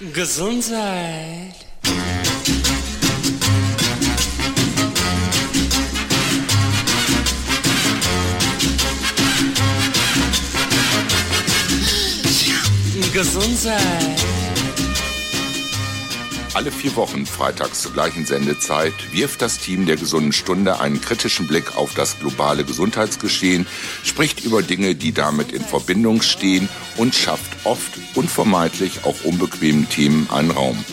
[0.00, 1.54] Gesundheit.
[13.12, 14.17] Gesundheit.
[16.58, 21.46] Alle vier Wochen, freitags zur gleichen Sendezeit, wirft das Team der gesunden Stunde einen kritischen
[21.46, 23.64] Blick auf das globale Gesundheitsgeschehen,
[24.02, 30.28] spricht über Dinge, die damit in Verbindung stehen und schafft oft unvermeidlich auch unbequemen Themen
[30.32, 30.84] einen Raum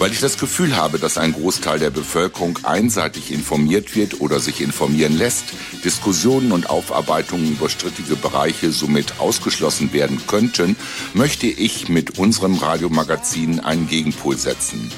[0.00, 4.62] weil ich das Gefühl habe, dass ein Großteil der Bevölkerung einseitig informiert wird oder sich
[4.62, 5.44] informieren lässt,
[5.84, 10.74] Diskussionen und Aufarbeitungen über strittige Bereiche somit ausgeschlossen werden könnten,
[11.12, 14.90] möchte ich mit unserem Radiomagazin einen Gegenpol setzen.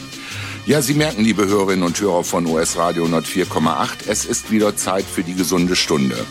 [0.66, 5.04] Ja, Sie merken, liebe Hörerinnen und Hörer von US Radio 104,8, es ist wieder Zeit
[5.04, 6.24] für die gesunde Stunde.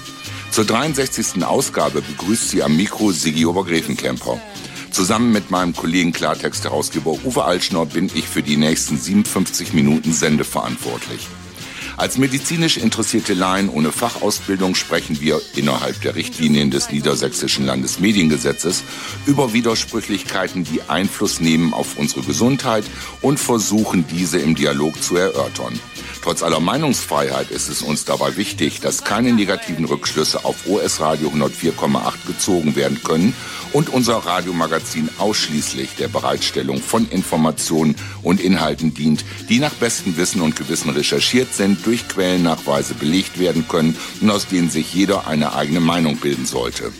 [0.49, 1.43] Zur 63.
[1.43, 4.39] Ausgabe begrüßt Sie am Mikro Sigi Obergräfenkämper.
[4.91, 10.43] Zusammen mit meinem Kollegen Klartext-Herausgeber Uwe Altschnor bin ich für die nächsten 57 Minuten Sende
[10.43, 11.29] verantwortlich.
[11.95, 18.83] Als medizinisch interessierte Laien ohne Fachausbildung sprechen wir innerhalb der Richtlinien des Niedersächsischen Landesmediengesetzes
[19.25, 22.83] über Widersprüchlichkeiten, die Einfluss nehmen auf unsere Gesundheit
[23.21, 25.79] und versuchen, diese im Dialog zu erörtern.
[26.21, 31.29] Trotz aller Meinungsfreiheit ist es uns dabei wichtig, dass keine negativen Rückschlüsse auf OS Radio
[31.29, 33.33] 104,8 gezogen werden können
[33.73, 40.41] und unser Radiomagazin ausschließlich der Bereitstellung von Informationen und Inhalten dient, die nach bestem Wissen
[40.41, 45.55] und Gewissen recherchiert sind, durch Quellennachweise belegt werden können und aus denen sich jeder eine
[45.55, 46.91] eigene Meinung bilden sollte.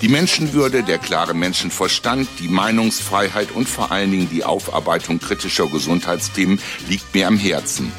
[0.00, 6.60] Die Menschenwürde, der klare Menschenverstand, die Meinungsfreiheit und vor allen Dingen die Aufarbeitung kritischer Gesundheitsthemen
[6.88, 7.92] liegt mir am Herzen.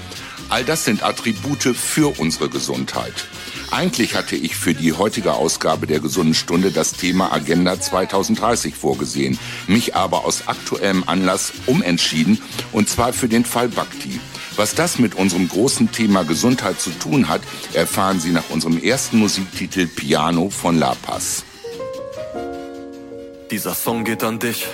[0.50, 3.28] All das sind Attribute für unsere Gesundheit.
[3.72, 9.40] Eigentlich hatte ich für die heutige Ausgabe der Gesunden Stunde das Thema Agenda 2030 vorgesehen,
[9.68, 12.40] mich aber aus aktuellem Anlass umentschieden,
[12.72, 14.20] und zwar für den Fall Bhakti.
[14.56, 17.42] Was das mit unserem großen Thema Gesundheit zu tun hat,
[17.74, 21.44] erfahren Sie nach unserem ersten Musiktitel Piano von La Paz.
[23.52, 24.68] Dieser Song geht an dich.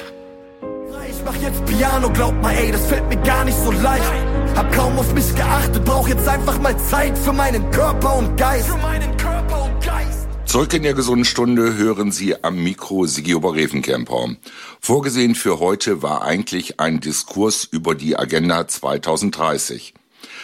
[1.10, 4.41] Ich mach jetzt Piano, glaub mal, ey, das fällt mir gar nicht so leicht.
[4.56, 8.67] Hab kaum auf mich geachtet, brauch jetzt einfach mal Zeit für meinen Körper und Geist.
[8.67, 10.28] Für meinen Körper und Geist.
[10.45, 14.35] Zurück in der gesunden Stunde hören Sie am Mikro Sigi Oberrevenkemper.
[14.81, 19.94] Vorgesehen für heute war eigentlich ein Diskurs über die Agenda 2030.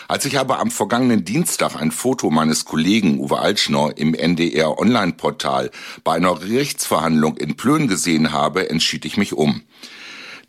[0.07, 5.71] Als ich aber am vergangenen Dienstag ein Foto meines Kollegen Uwe Altschner im NDR Online-Portal
[6.05, 9.63] bei einer Gerichtsverhandlung in Plön gesehen habe, entschied ich mich um.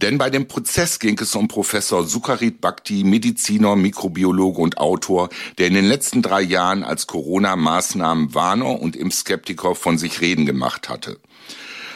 [0.01, 5.29] Denn bei dem Prozess ging es um Professor Sukharit Bhakti, Mediziner, Mikrobiologe und Autor,
[5.59, 10.89] der in den letzten drei Jahren als Corona-Maßnahmen Warner und Impfskeptiker von sich reden gemacht
[10.89, 11.19] hatte.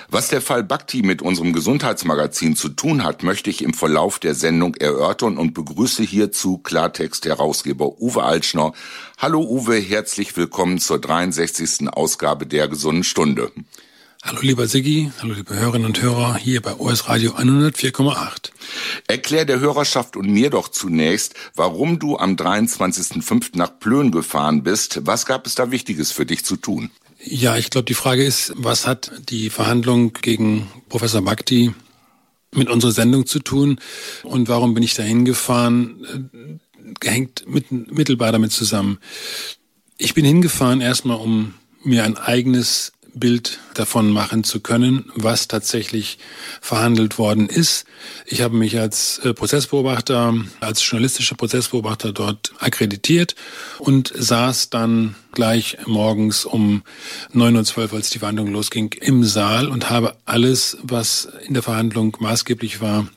[0.08, 4.34] Was der Fall Bhakti mit unserem Gesundheitsmagazin zu tun hat, möchte ich im Verlauf der
[4.34, 8.72] Sendung erörtern und begrüße hierzu Klartext-Herausgeber Uwe Altschner.
[9.16, 11.88] Hallo Uwe, herzlich willkommen zur 63.
[11.88, 13.52] Ausgabe der Gesunden Stunde.
[14.24, 18.52] Hallo lieber Siggi, hallo liebe Hörerinnen und Hörer hier bei OS Radio 104,8.
[19.08, 23.58] Erklär der Hörerschaft und mir doch zunächst, warum du am 23.05.
[23.58, 25.00] nach Plön gefahren bist.
[25.02, 26.92] Was gab es da Wichtiges für dich zu tun?
[27.24, 31.74] Ja, ich glaube, die Frage ist, was hat die Verhandlung gegen Professor Bhakti
[32.54, 33.80] mit unserer Sendung zu tun
[34.22, 36.60] und warum bin ich da hingefahren?
[37.02, 38.98] Hängt mit, mittelbar damit zusammen.
[39.98, 46.18] Ich bin hingefahren erstmal, um mir ein eigenes Bild davon machen zu können, was tatsächlich
[46.60, 47.84] verhandelt worden ist.
[48.26, 53.34] Ich habe mich als äh, Prozessbeobachter, als journalistischer Prozessbeobachter dort akkreditiert
[53.78, 56.82] und saß dann gleich morgens um
[57.34, 62.16] 9.12 Uhr, als die Verhandlung losging, im Saal und habe alles, was in der Verhandlung
[62.20, 63.08] maßgeblich war,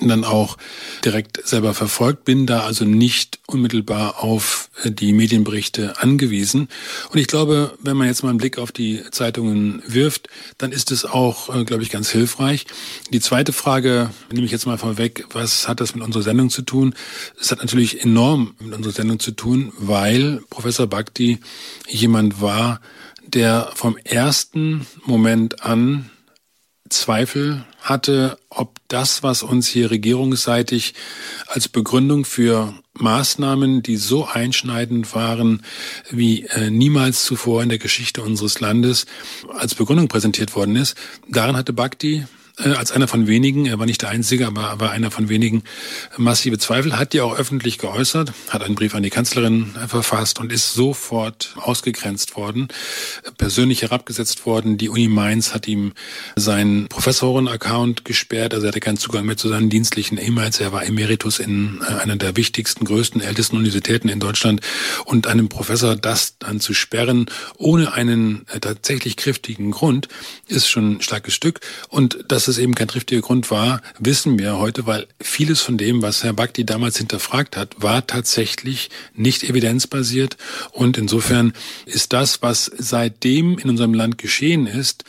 [0.00, 0.56] dann auch
[1.04, 6.68] direkt selber verfolgt, bin da also nicht unmittelbar auf äh, die Medienberichte angewiesen.
[7.10, 10.28] Und ich glaube, wenn man jetzt mal einen Blick auf die Zeitungen wirft,
[10.58, 12.66] dann ist es auch, äh, glaube ich, ganz hilfreich.
[13.12, 16.62] Die zweite Frage nehme ich jetzt mal vorweg, was hat das mit unserer Sendung zu
[16.62, 16.94] tun?
[17.40, 21.38] Es hat natürlich enorm mit unserer Sendung zu tun, weil Professor Bhakti
[21.88, 22.80] jemand war,
[23.26, 26.10] der vom ersten Moment an
[26.88, 30.94] Zweifel hatte, ob das, was uns hier regierungsseitig
[31.46, 35.62] als Begründung für Maßnahmen, die so einschneidend waren
[36.10, 39.06] wie äh, niemals zuvor in der Geschichte unseres Landes,
[39.56, 40.96] als Begründung präsentiert worden ist,
[41.28, 42.24] daran hatte Bhakti
[42.56, 45.62] als einer von wenigen, er war nicht der Einzige, aber war einer von wenigen,
[46.16, 50.50] massive Zweifel, hat die auch öffentlich geäußert, hat einen Brief an die Kanzlerin verfasst und
[50.50, 52.68] ist sofort ausgegrenzt worden,
[53.36, 54.78] persönlich herabgesetzt worden.
[54.78, 55.92] Die Uni Mainz hat ihm
[56.34, 60.58] seinen Professoren-Account gesperrt, also er hatte keinen Zugang mehr zu seinen dienstlichen E-Mails.
[60.58, 64.62] Er war Emeritus in äh, einer der wichtigsten, größten, ältesten Universitäten in Deutschland
[65.04, 67.26] und einem Professor das dann zu sperren,
[67.58, 70.08] ohne einen äh, tatsächlich kräftigen Grund,
[70.46, 71.60] ist schon ein starkes Stück.
[71.88, 76.00] Und dass es eben kein triftiger Grund war, wissen wir heute, weil vieles von dem,
[76.00, 80.36] was Herr Bakti damals hinterfragt hat, war tatsächlich nicht evidenzbasiert.
[80.70, 81.54] Und insofern
[81.86, 85.02] ist das, was seitdem in unserem Land geschehen ist,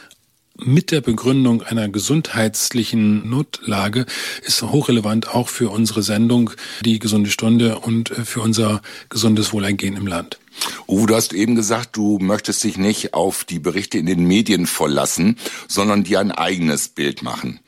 [0.63, 4.05] mit der Begründung einer gesundheitlichen Notlage
[4.43, 6.51] ist hochrelevant auch für unsere Sendung,
[6.83, 10.39] die gesunde Stunde und äh, für unser gesundes Wohlergehen im Land.
[10.87, 14.65] Uwe, du hast eben gesagt, du möchtest dich nicht auf die Berichte in den Medien
[14.65, 15.37] verlassen,
[15.67, 17.59] sondern dir ein eigenes Bild machen.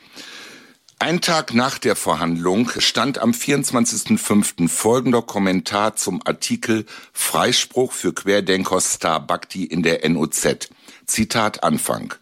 [1.02, 4.68] Ein Tag nach der Verhandlung stand am 24.05.
[4.68, 10.70] folgender Kommentar zum Artikel Freispruch für Querdenker Star Bhakti in der NOZ.
[11.06, 12.16] Zitat Anfang.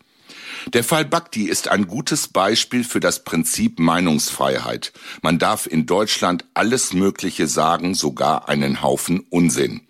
[0.73, 4.91] Der Fall Bhakti ist ein gutes Beispiel für das Prinzip Meinungsfreiheit.
[5.21, 9.81] Man darf in Deutschland alles Mögliche sagen, sogar einen Haufen Unsinn.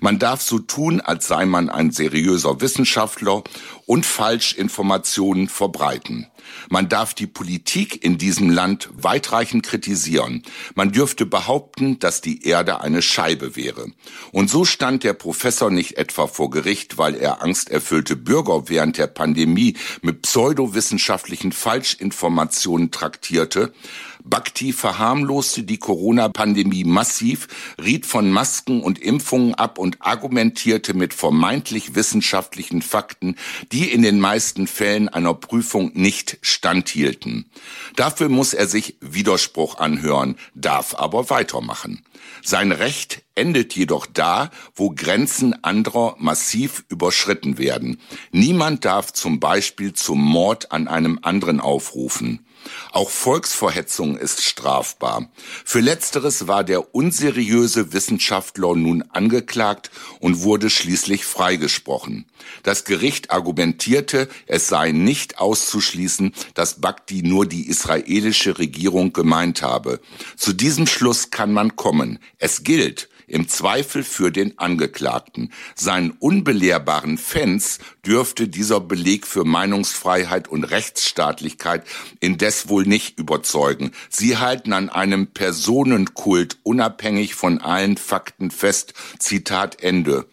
[0.00, 3.42] Man darf so tun, als sei man ein seriöser Wissenschaftler
[3.86, 6.26] und Falschinformationen verbreiten.
[6.68, 10.42] Man darf die Politik in diesem Land weitreichend kritisieren.
[10.74, 13.88] Man dürfte behaupten, dass die Erde eine Scheibe wäre.
[14.32, 19.06] Und so stand der Professor nicht etwa vor Gericht, weil er angsterfüllte Bürger während der
[19.06, 23.72] Pandemie mit pseudowissenschaftlichen Falschinformationen traktierte,
[24.22, 27.48] Bhakti verharmloste die Corona-Pandemie massiv,
[27.82, 33.36] riet von Masken und Impfungen ab und argumentierte mit vermeintlich wissenschaftlichen Fakten,
[33.72, 37.50] die in den meisten Fällen einer Prüfung nicht standhielten.
[37.96, 42.02] Dafür muss er sich Widerspruch anhören, darf aber weitermachen.
[42.42, 48.00] Sein Recht endet jedoch da, wo Grenzen anderer massiv überschritten werden.
[48.32, 52.46] Niemand darf zum Beispiel zum Mord an einem anderen aufrufen.
[52.92, 55.28] Auch Volksverhetzung ist strafbar.
[55.64, 59.90] Für letzteres war der unseriöse Wissenschaftler nun angeklagt
[60.20, 62.26] und wurde schließlich freigesprochen.
[62.62, 70.00] Das Gericht argumentierte, es sei nicht auszuschließen, dass Bhakti nur die israelische Regierung gemeint habe.
[70.36, 72.18] Zu diesem Schluss kann man kommen.
[72.38, 75.52] Es gilt, im Zweifel für den Angeklagten.
[75.74, 81.84] Seinen unbelehrbaren Fans dürfte dieser Beleg für Meinungsfreiheit und Rechtsstaatlichkeit
[82.20, 83.92] indes wohl nicht überzeugen.
[84.08, 88.94] Sie halten an einem Personenkult unabhängig von allen Fakten fest.
[89.18, 90.26] Zitat Ende.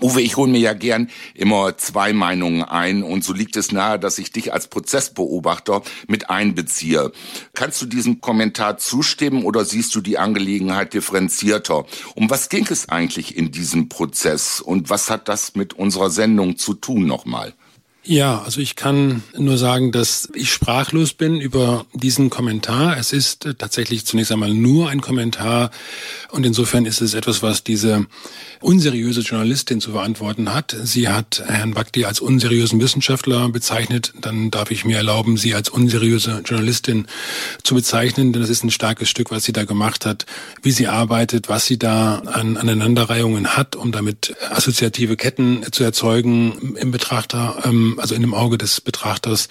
[0.00, 3.98] Uwe, ich hole mir ja gern immer zwei Meinungen ein und so liegt es nahe,
[3.98, 7.12] dass ich dich als Prozessbeobachter mit einbeziehe.
[7.54, 11.84] Kannst du diesem Kommentar zustimmen oder siehst du die Angelegenheit differenzierter?
[12.14, 16.56] Um was ging es eigentlich in diesem Prozess und was hat das mit unserer Sendung
[16.56, 17.54] zu tun nochmal?
[18.06, 22.98] Ja, also ich kann nur sagen, dass ich sprachlos bin über diesen Kommentar.
[22.98, 25.70] Es ist äh, tatsächlich zunächst einmal nur ein Kommentar
[26.30, 28.04] und insofern ist es etwas, was diese
[28.60, 30.76] unseriöse Journalistin zu verantworten hat.
[30.82, 34.12] Sie hat Herrn Bhakti als unseriösen Wissenschaftler bezeichnet.
[34.20, 37.06] Dann darf ich mir erlauben, sie als unseriöse Journalistin
[37.62, 40.26] zu bezeichnen, denn das ist ein starkes Stück, was sie da gemacht hat,
[40.60, 46.76] wie sie arbeitet, was sie da an Aneinanderreihungen hat, um damit assoziative Ketten zu erzeugen
[46.76, 47.62] im Betrachter.
[47.64, 49.48] Ähm, also in dem Auge des Betrachters,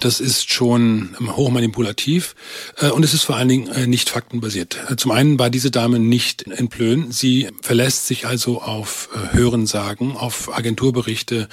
[0.00, 2.34] das ist schon hochmanipulativ
[2.78, 4.78] äh, und es ist vor allen Dingen äh, nicht faktenbasiert.
[4.88, 7.10] Äh, zum einen war diese Dame nicht in Plön.
[7.12, 11.48] Sie verlässt sich also auf Hörensagen, auf Agenturberichte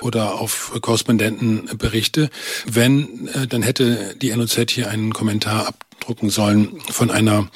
[0.00, 2.30] oder auf Korrespondentenberichte.
[2.66, 7.48] Wenn, dann hätte die NOZ hier einen Kommentar abdrucken sollen von einer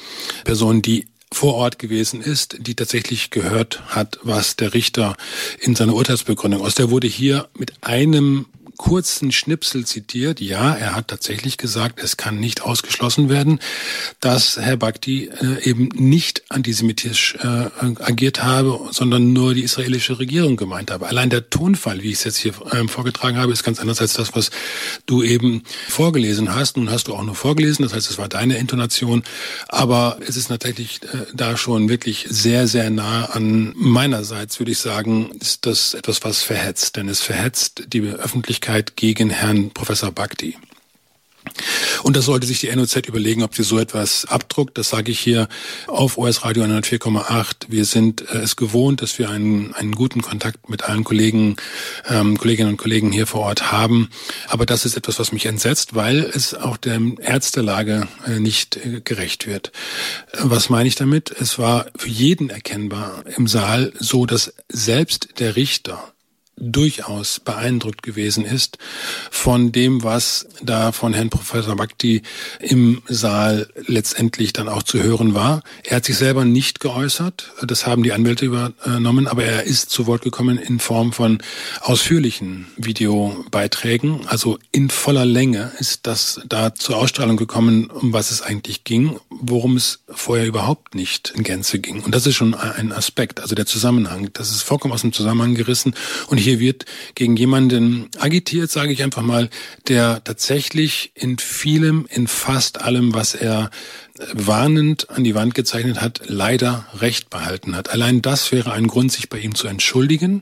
[0.43, 5.15] Person, die vor Ort gewesen ist, die tatsächlich gehört hat, was der Richter
[5.59, 6.75] in seiner Urteilsbegründung aus.
[6.75, 8.47] Der wurde hier mit einem
[8.79, 10.39] kurzen Schnipsel zitiert.
[10.39, 13.59] Ja, er hat tatsächlich gesagt, es kann nicht ausgeschlossen werden,
[14.21, 17.69] dass Herr Bhakti äh, eben nicht antisemitisch äh,
[18.01, 21.07] agiert habe, sondern nur die israelische Regierung gemeint habe.
[21.07, 24.13] Allein der Tonfall, wie ich es jetzt hier ähm, vorgetragen habe, ist ganz anders als
[24.13, 24.49] das, was
[25.05, 26.77] du eben vorgelesen hast.
[26.77, 29.23] Nun hast du auch nur vorgelesen, das heißt, es war deine Intonation.
[29.67, 34.79] Aber es ist natürlich äh, da schon wirklich sehr, sehr nah an meinerseits, würde ich
[34.79, 36.95] sagen, ist das etwas, was verhetzt.
[36.95, 40.55] Denn es verhetzt die Öffentlichkeit Öffentlichkeit gegen Herrn Professor Bhakti.
[42.03, 44.77] Und Und das sollte sich die NOZ überlegen, ob sie so etwas abdruckt.
[44.77, 45.47] Das sage ich hier
[45.87, 47.67] auf OS Radio 104,8.
[47.69, 51.57] Wir sind äh, es gewohnt, dass wir einen, einen guten Kontakt mit allen Kollegen,
[52.07, 54.09] ähm, Kolleginnen und Kollegen hier vor Ort haben.
[54.47, 59.01] Aber das ist etwas, was mich entsetzt, weil es auch der Ärztelage äh, nicht äh,
[59.01, 59.71] gerecht wird.
[60.39, 61.31] Was meine ich damit?
[61.31, 66.13] Es war für jeden erkennbar im Saal so, dass selbst der Richter
[66.59, 68.77] durchaus beeindruckt gewesen ist
[69.31, 72.21] von dem, was da von Herrn Professor Bhakti
[72.59, 75.63] im Saal letztendlich dann auch zu hören war.
[75.83, 80.07] Er hat sich selber nicht geäußert, das haben die Anwälte übernommen, aber er ist zu
[80.07, 81.39] Wort gekommen in Form von
[81.81, 88.41] ausführlichen Videobeiträgen, also in voller Länge ist das da zur Ausstrahlung gekommen, um was es
[88.41, 92.01] eigentlich ging, worum es vorher überhaupt nicht in Gänze ging.
[92.01, 94.29] Und das ist schon ein Aspekt, also der Zusammenhang.
[94.33, 95.93] Das ist vollkommen aus dem Zusammenhang gerissen.
[96.27, 99.49] Und hier hier wird gegen jemanden agitiert, sage ich einfach mal,
[99.87, 103.69] der tatsächlich in vielem, in fast allem, was er
[104.33, 107.89] warnend an die Wand gezeichnet hat, leider Recht behalten hat.
[107.89, 110.41] Allein das wäre ein Grund, sich bei ihm zu entschuldigen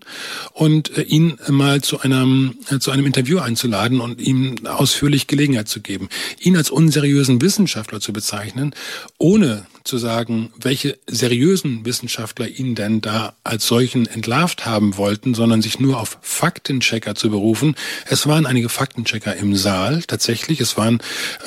[0.53, 5.67] und äh, ihn mal zu einem, äh, zu einem Interview einzuladen und ihm ausführlich Gelegenheit
[5.67, 6.09] zu geben.
[6.39, 8.73] Ihn als unseriösen Wissenschaftler zu bezeichnen,
[9.17, 15.61] ohne zu sagen, welche seriösen Wissenschaftler ihn denn da als solchen entlarvt haben wollten, sondern
[15.61, 17.75] sich nur auf Faktenchecker zu berufen.
[18.05, 20.59] Es waren einige Faktenchecker im Saal, tatsächlich.
[20.59, 20.99] Es waren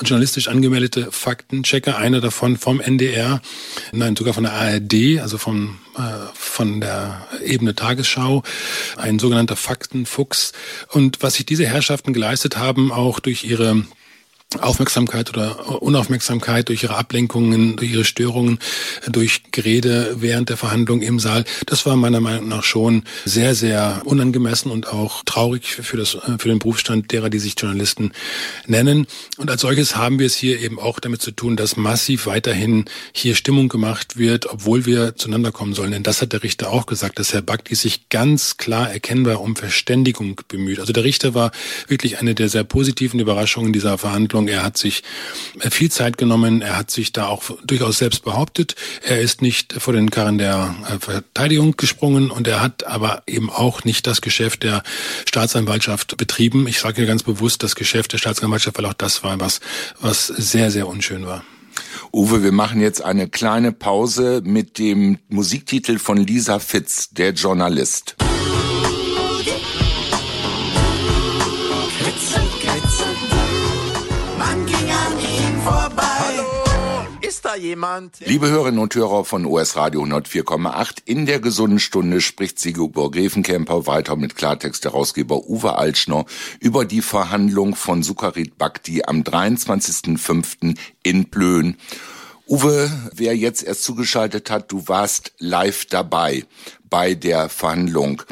[0.02, 1.99] journalistisch angemeldete Faktenchecker.
[1.99, 3.40] Einer davon vom NDR,
[3.92, 6.00] nein, sogar von der ARD, also vom, äh,
[6.35, 8.42] von der Ebene Tagesschau,
[8.97, 10.52] ein sogenannter Faktenfuchs.
[10.88, 13.85] Und was sich diese Herrschaften geleistet haben, auch durch ihre
[14.59, 18.59] Aufmerksamkeit oder Unaufmerksamkeit durch ihre Ablenkungen, durch ihre Störungen,
[19.07, 21.45] durch Gerede während der Verhandlung im Saal.
[21.66, 26.49] Das war meiner Meinung nach schon sehr, sehr unangemessen und auch traurig für, das, für
[26.49, 28.11] den Berufsstand derer, die sich Journalisten
[28.66, 29.07] nennen.
[29.38, 32.87] Und als solches haben wir es hier eben auch damit zu tun, dass massiv weiterhin
[33.12, 35.92] hier Stimmung gemacht wird, obwohl wir zueinander kommen sollen.
[35.92, 39.54] Denn das hat der Richter auch gesagt, dass Herr Bakti sich ganz klar erkennbar um
[39.54, 40.80] Verständigung bemüht.
[40.80, 41.52] Also der Richter war
[41.87, 44.49] wirklich eine der sehr positiven Überraschungen dieser Verhandlung Verhandlung.
[44.49, 45.02] Er hat sich
[45.61, 46.62] äh, viel Zeit genommen.
[46.62, 48.75] Er hat sich da auch durchaus selbst behauptet.
[49.02, 53.50] Er ist nicht vor den Karren der äh, Verteidigung gesprungen und er hat aber eben
[53.50, 54.82] auch nicht das Geschäft der
[55.28, 56.66] Staatsanwaltschaft betrieben.
[56.66, 59.61] Ich sage hier ganz bewusst das Geschäft der Staatsanwaltschaft, weil auch das war was,
[60.00, 61.44] was sehr, sehr unschön war.
[62.12, 68.16] Uwe, wir machen jetzt eine kleine Pause mit dem Musiktitel von Lisa Fitz, der Journalist.
[77.60, 78.18] Jemand?
[78.20, 83.86] Liebe Hörerinnen und Hörer von OS Radio 104,8, in der gesunden Stunde spricht Sigurd Grevenkemper
[83.86, 86.24] weiter mit Klartext-Herausgeber Uwe Altschner
[86.58, 90.76] über die Verhandlung von Sukarit Bhakti am 23.05.
[91.02, 91.76] in Plön.
[92.48, 96.44] Uwe, wer jetzt erst zugeschaltet hat, du warst live dabei
[96.88, 98.22] bei der Verhandlung.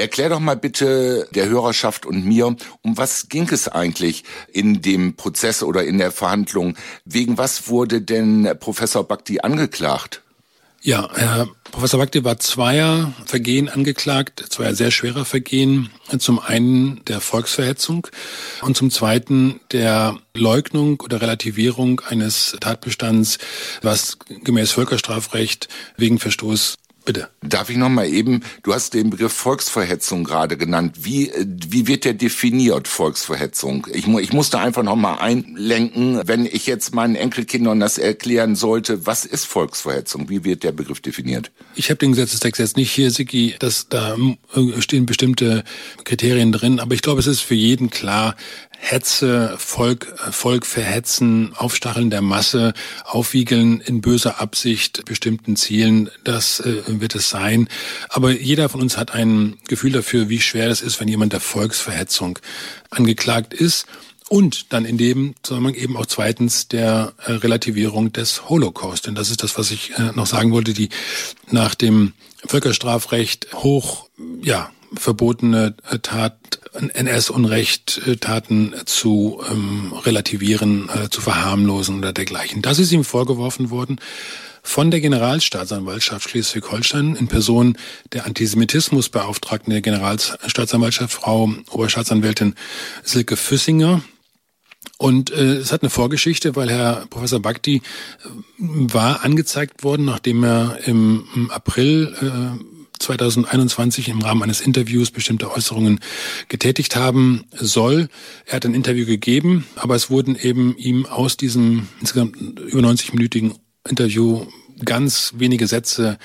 [0.00, 5.16] Erklär doch mal bitte der Hörerschaft und mir, um was ging es eigentlich in dem
[5.16, 6.76] Prozess oder in der Verhandlung?
[7.04, 10.22] Wegen was wurde denn Professor Bhakti angeklagt?
[10.80, 15.90] Ja, Herr Professor Bhakti war zweier Vergehen angeklagt, zweier sehr schwerer Vergehen.
[16.18, 18.06] Zum einen der Volksverhetzung
[18.62, 23.38] und zum zweiten der Leugnung oder Relativierung eines Tatbestands,
[23.82, 27.30] was gemäß Völkerstrafrecht wegen Verstoß Bitte.
[27.40, 30.96] Darf ich noch mal eben, du hast den Begriff Volksverhetzung gerade genannt.
[31.00, 33.86] Wie, wie wird der definiert, Volksverhetzung?
[33.92, 38.56] Ich, ich muss da einfach noch mal einlenken, wenn ich jetzt meinen Enkelkindern das erklären
[38.56, 40.28] sollte, was ist Volksverhetzung?
[40.28, 41.50] Wie wird der Begriff definiert?
[41.74, 44.16] Ich habe den Gesetzestext jetzt nicht hier, Siki, dass da
[44.54, 45.64] äh, stehen bestimmte
[46.04, 48.36] Kriterien drin, aber ich glaube, es ist für jeden klar,
[48.80, 52.72] Hetze, Volk, Volk verhetzen, Aufstacheln der Masse,
[53.04, 57.68] Aufwiegeln in böser Absicht bestimmten Zielen, das äh, wird es sein.
[58.08, 61.40] Aber jeder von uns hat ein Gefühl dafür, wie schwer es ist, wenn jemand der
[61.40, 62.38] Volksverhetzung
[62.90, 63.86] angeklagt ist.
[64.28, 69.06] Und dann in dem Zusammenhang eben auch zweitens der äh, Relativierung des Holocaust.
[69.06, 70.90] Denn das ist das, was ich äh, noch sagen wollte, die
[71.50, 72.12] nach dem
[72.46, 74.08] Völkerstrafrecht hoch,
[74.42, 82.62] ja, verbotene äh, Tat, NS-Unrecht, äh, Taten zu ähm, relativieren, äh, zu verharmlosen oder dergleichen.
[82.62, 84.00] Das ist ihm vorgeworfen worden
[84.62, 87.78] von der Generalstaatsanwaltschaft Schleswig-Holstein in Person
[88.12, 92.54] der Antisemitismusbeauftragten der Generalstaatsanwaltschaft, Frau Oberstaatsanwältin
[93.02, 94.02] Silke Füssinger.
[94.98, 97.80] Und äh, es hat eine Vorgeschichte, weil Herr Professor Bhakti äh,
[98.58, 105.50] war angezeigt worden, nachdem er im, im April äh, 2021 im Rahmen eines Interviews bestimmte
[105.50, 106.00] Äußerungen
[106.48, 108.08] getätigt haben soll.
[108.46, 113.54] Er hat ein Interview gegeben, aber es wurden eben ihm aus diesem insgesamt über 90-minütigen
[113.88, 114.46] Interview
[114.84, 116.18] ganz wenige Sätze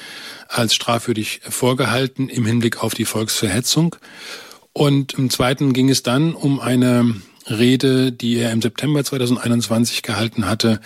[0.48, 3.96] als strafwürdig vorgehalten im Hinblick auf die Volksverhetzung.
[4.74, 7.16] Und im zweiten ging es dann um eine
[7.50, 10.80] Rede, die er im September 2021 gehalten hatte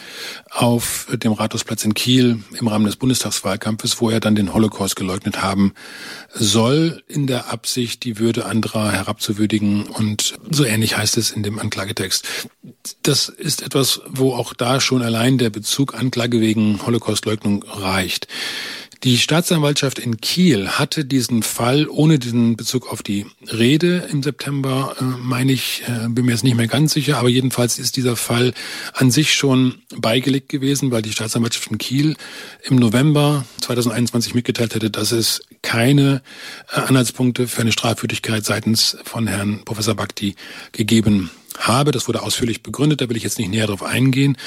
[0.49, 5.41] auf dem Rathausplatz in Kiel im Rahmen des Bundestagswahlkampfes, wo er dann den Holocaust geleugnet
[5.41, 5.73] haben
[6.33, 9.83] soll, in der Absicht, die Würde anderer herabzuwürdigen.
[9.83, 12.25] Und so ähnlich heißt es in dem Anklagetext.
[13.03, 18.27] Das ist etwas, wo auch da schon allein der Bezug Anklage wegen Holocaustleugnung reicht.
[19.03, 24.95] Die Staatsanwaltschaft in Kiel hatte diesen Fall ohne diesen Bezug auf die Rede im September,
[24.99, 28.15] äh, meine ich, äh, bin mir jetzt nicht mehr ganz sicher, aber jedenfalls ist dieser
[28.15, 28.53] Fall
[28.93, 32.15] an sich schon beigelegt gewesen, weil die Staatsanwaltschaft in Kiel
[32.63, 36.21] im November 2021 mitgeteilt hätte, dass es keine
[36.73, 40.35] äh, Anhaltspunkte für eine Strafwürdigkeit seitens von Herrn Professor Bhakti
[40.71, 41.91] gegeben habe.
[41.91, 44.37] Das wurde ausführlich begründet, da will ich jetzt nicht näher darauf eingehen.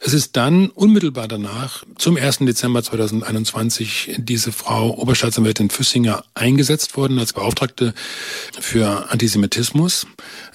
[0.00, 2.38] Es ist dann unmittelbar danach, zum 1.
[2.40, 7.94] Dezember 2021, diese Frau Oberstaatsanwältin Füssinger eingesetzt worden als Beauftragte
[8.58, 10.06] für Antisemitismus.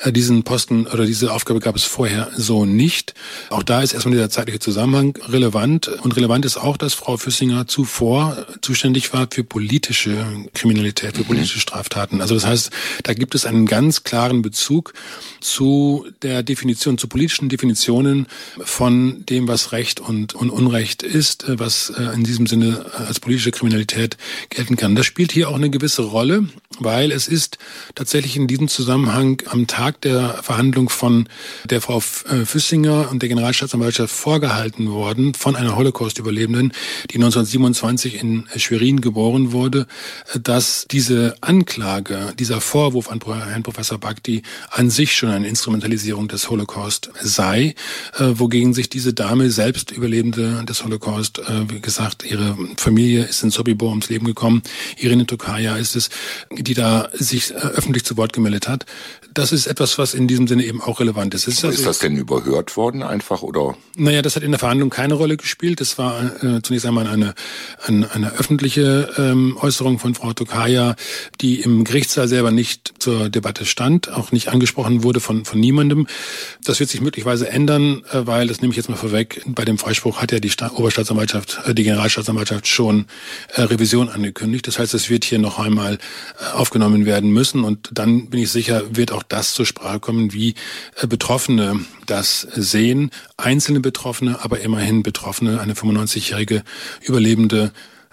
[0.01, 3.13] Äh, diesen Posten oder diese Aufgabe gab es vorher so nicht.
[3.49, 5.87] Auch da ist erstmal dieser zeitliche Zusammenhang relevant.
[5.87, 11.59] Und relevant ist auch, dass Frau Füssinger zuvor zuständig war für politische Kriminalität, für politische
[11.59, 12.21] Straftaten.
[12.21, 12.71] Also das heißt,
[13.03, 14.93] da gibt es einen ganz klaren Bezug
[15.39, 18.27] zu der Definition, zu politischen Definitionen
[18.59, 23.03] von dem, was Recht und, und Unrecht ist, äh, was äh, in diesem Sinne äh,
[23.03, 24.17] als politische Kriminalität
[24.49, 24.95] gelten kann.
[24.95, 26.47] Das spielt hier auch eine gewisse Rolle,
[26.79, 27.57] weil es ist
[27.95, 31.27] tatsächlich in diesem Zusammenhang am Tag der Verhandlung von
[31.69, 36.73] der Frau Füssinger und der Generalstaatsanwaltschaft vorgehalten worden von einer Holocaust-Überlebenden,
[37.11, 39.87] die 1927 in Schwerin geboren wurde,
[40.41, 46.49] dass diese Anklage, dieser Vorwurf an Herrn Professor Bhakti an sich schon ein Instrumentalisierung des
[46.49, 47.75] Holocaust sei,
[48.17, 53.43] äh, wogegen sich diese Dame, selbst Überlebende des Holocaust, äh, wie gesagt, ihre Familie ist
[53.43, 54.61] in Sobibor ums Leben gekommen,
[54.97, 56.09] Irene Tokaja ist es,
[56.65, 58.85] die da sich äh, öffentlich zu Wort gemeldet hat.
[59.33, 61.47] Das ist etwas, was in diesem Sinne eben auch relevant ist.
[61.47, 63.75] Ist, also, ist das denn überhört worden einfach oder?
[63.95, 65.81] Naja, das hat in der Verhandlung keine Rolle gespielt.
[65.81, 67.33] Das war äh, zunächst einmal eine,
[67.85, 70.95] eine, eine öffentliche ähm, Äußerung von Frau Tokaja,
[71.41, 76.07] die im Gerichtssaal selber nicht zur Debatte stand, auch nicht angesprochen wurde von, von niemandem.
[76.63, 79.77] Das wird sich möglicherweise ändern, äh, weil, das nehme ich jetzt mal vorweg, bei dem
[79.77, 83.05] Freispruch hat ja die Oberstaatsanwaltschaft, äh, die Generalstaatsanwaltschaft schon
[83.53, 84.67] äh, Revision angekündigt.
[84.67, 85.97] Das heißt, es wird hier noch einmal
[86.55, 90.55] aufgenommen werden müssen und dann bin ich sicher, wird auch das zur Sprache kommen, wie
[91.07, 93.11] Betroffene das sehen.
[93.37, 96.63] Einzelne Betroffene, aber immerhin Betroffene, eine 95-jährige
[97.01, 97.71] Überlebende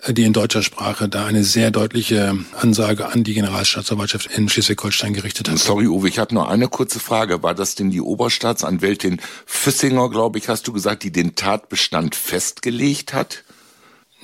[0.08, 5.48] die in deutscher Sprache da eine sehr deutliche Ansage an die Generalstaatsanwaltschaft in Schleswig-Holstein gerichtet
[5.48, 5.58] hat.
[5.58, 7.42] Sorry, Uwe, ich habe nur eine kurze Frage.
[7.42, 13.14] War das denn die Oberstaatsanwältin Füssinger, glaube ich, hast du gesagt, die den Tatbestand festgelegt
[13.14, 13.44] hat?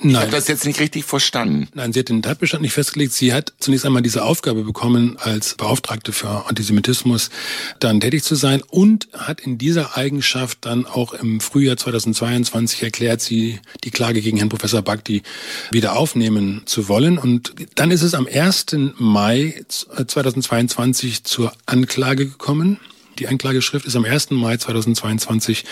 [0.01, 0.11] Nein.
[0.11, 1.67] Ich habe das jetzt nicht richtig verstanden.
[1.73, 3.11] Nein, sie hat den Tatbestand nicht festgelegt.
[3.11, 7.29] Sie hat zunächst einmal diese Aufgabe bekommen, als Beauftragte für Antisemitismus
[7.79, 13.19] dann tätig zu sein und hat in dieser Eigenschaft dann auch im Frühjahr 2022 erklärt,
[13.19, 15.21] sie die Klage gegen Herrn Professor Bhakti
[15.71, 17.17] wieder aufnehmen zu wollen.
[17.17, 18.67] Und dann ist es am 1.
[18.97, 22.79] Mai 2022 zur Anklage gekommen.
[23.19, 24.31] Die Anklageschrift ist am 1.
[24.31, 25.65] Mai 2022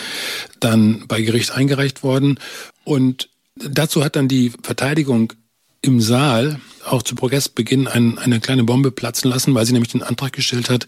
[0.59, 2.41] dann bei Gericht eingereicht worden.
[2.83, 3.29] Und
[3.69, 5.33] Dazu hat dann die Verteidigung
[5.81, 10.03] im Saal auch zu Progressbeginn ein, eine kleine Bombe platzen lassen, weil sie nämlich den
[10.03, 10.87] Antrag gestellt hat,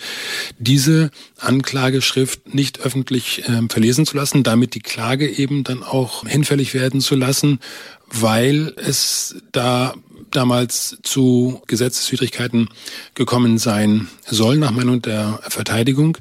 [0.57, 6.73] diese Anklageschrift nicht öffentlich äh, verlesen zu lassen, damit die Klage eben dann auch hinfällig
[6.73, 7.59] werden zu lassen,
[8.07, 9.93] weil es da
[10.31, 12.69] damals zu Gesetzeswidrigkeiten
[13.13, 16.17] gekommen sein soll, nach Meinung der Verteidigung.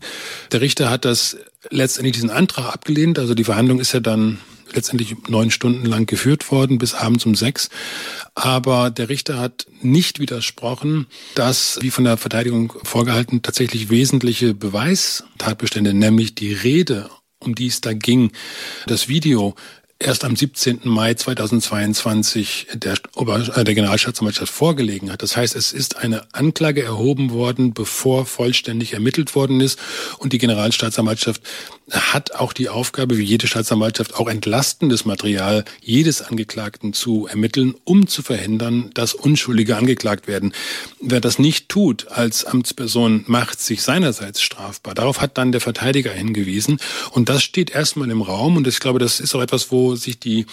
[0.50, 1.36] Der Richter hat das
[1.70, 3.18] letztendlich diesen Antrag abgelehnt.
[3.18, 4.38] Also die Verhandlung ist ja dann
[4.72, 7.68] letztendlich neun Stunden lang geführt worden, bis abends um sechs.
[8.34, 15.94] Aber der Richter hat nicht widersprochen, dass, wie von der Verteidigung vorgehalten, tatsächlich wesentliche Beweistatbestände,
[15.94, 18.32] nämlich die Rede, um die es da ging,
[18.86, 19.54] das Video,
[19.98, 20.80] erst am 17.
[20.84, 25.22] Mai 2022 der, Ober äh, der Generalstaatsanwaltschaft vorgelegen hat.
[25.22, 29.78] Das heißt, es ist eine Anklage erhoben worden, bevor vollständig ermittelt worden ist
[30.18, 31.42] und die Generalstaatsanwaltschaft
[31.90, 38.06] hat auch die Aufgabe, wie jede Staatsanwaltschaft, auch entlastendes Material jedes Angeklagten zu ermitteln, um
[38.06, 40.52] zu verhindern, dass Unschuldige angeklagt werden.
[41.00, 44.94] Wer das nicht tut als Amtsperson, macht sich seinerseits strafbar.
[44.94, 46.78] Darauf hat dann der Verteidiger hingewiesen.
[47.10, 48.56] Und das steht erstmal im Raum.
[48.56, 50.46] Und ich glaube, das ist auch etwas, wo sich die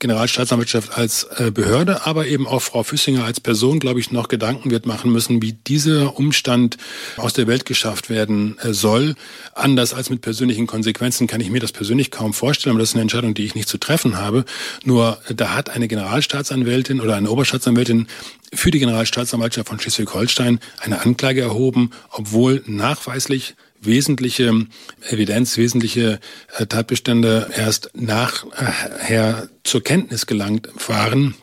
[0.00, 4.70] Generalstaatsanwaltschaft als äh, Behörde, aber eben auch Frau Füssinger als Person, glaube ich, noch Gedanken
[4.70, 6.76] wird machen müssen, wie dieser Umstand
[7.16, 9.14] aus der Welt geschafft werden äh, soll.
[9.54, 12.94] Anders als mit persönlichen Konsequenzen kann ich mir das persönlich kaum vorstellen, aber das ist
[12.96, 14.44] eine Entscheidung, die ich nicht zu treffen habe.
[14.82, 18.08] Nur da hat eine Generalstaatsanwältin oder eine Oberstaatsanwältin
[18.52, 24.66] für die Generalstaatsanwaltschaft von Schleswig-Holstein eine Anklage erhoben, obwohl nachweislich wesentliche
[25.08, 26.18] Evidenz, wesentliche
[26.58, 31.36] äh, Tatbestände erst nachher zur Kenntnis gelangt waren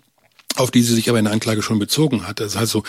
[0.62, 2.39] auf die sie sich aber in der Anklage schon bezogen hat.
[2.39, 2.84] Das, also,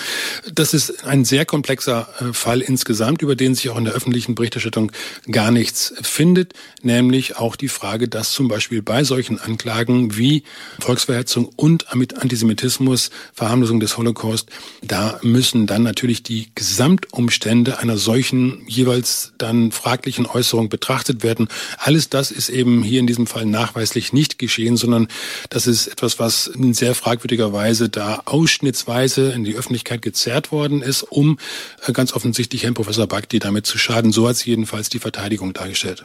[0.54, 4.35] das ist ein sehr komplexer äh, Fall insgesamt, über den sich auch in der öffentlichen
[4.35, 4.92] Berichterstattung
[5.30, 10.44] gar nichts findet, nämlich auch die Frage, dass zum Beispiel bei solchen Anklagen wie
[10.80, 14.50] Volksverhetzung und Antisemitismus, Verharmlosung des Holocaust,
[14.82, 21.48] da müssen dann natürlich die Gesamtumstände einer solchen jeweils dann fraglichen Äußerung betrachtet werden.
[21.78, 25.08] Alles das ist eben hier in diesem Fall nachweislich nicht geschehen, sondern
[25.48, 30.83] das ist etwas, was in sehr fragwürdiger Weise da ausschnittsweise in die Öffentlichkeit gezerrt worden
[30.83, 31.38] ist, um
[31.87, 34.12] äh, ganz offensichtlich Herrn Professor Bakti damit zu schaden.
[34.12, 36.05] So hat es jedenfalls die Verteidigung dargestellt.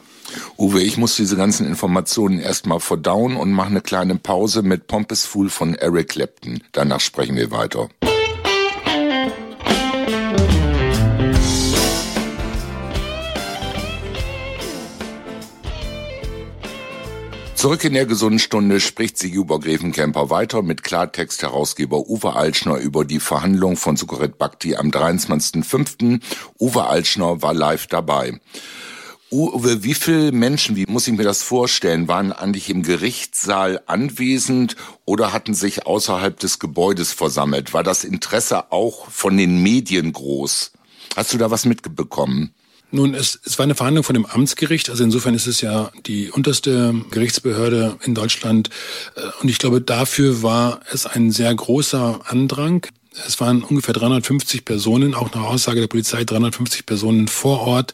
[0.57, 5.25] Uwe, ich muss diese ganzen Informationen erstmal verdauen und mache eine kleine Pause mit Pompous
[5.25, 6.63] Fool von Eric Clapton.
[6.71, 7.89] Danach sprechen wir weiter.
[17.57, 23.03] Zurück in der gesunden Stunde spricht sie über Grevenkemper weiter mit Klartext-Herausgeber Uwe Altschner über
[23.03, 26.21] die Verhandlung von Sukaret Bhakti am 23.05.
[26.59, 28.39] Uwe Altschner war live dabei.
[29.31, 34.75] Uwe, wie viele Menschen, wie muss ich mir das vorstellen, waren eigentlich im Gerichtssaal anwesend
[35.05, 37.73] oder hatten sich außerhalb des Gebäudes versammelt?
[37.73, 40.73] War das Interesse auch von den Medien groß?
[41.15, 42.53] Hast du da was mitbekommen?
[42.89, 46.31] Nun, es, es war eine Verhandlung von dem Amtsgericht, also insofern ist es ja die
[46.31, 48.69] unterste Gerichtsbehörde in Deutschland.
[49.15, 52.87] Äh, und ich glaube, dafür war es ein sehr großer Andrang.
[53.25, 57.93] Es waren ungefähr 350 Personen, auch nach Aussage der Polizei 350 Personen vor Ort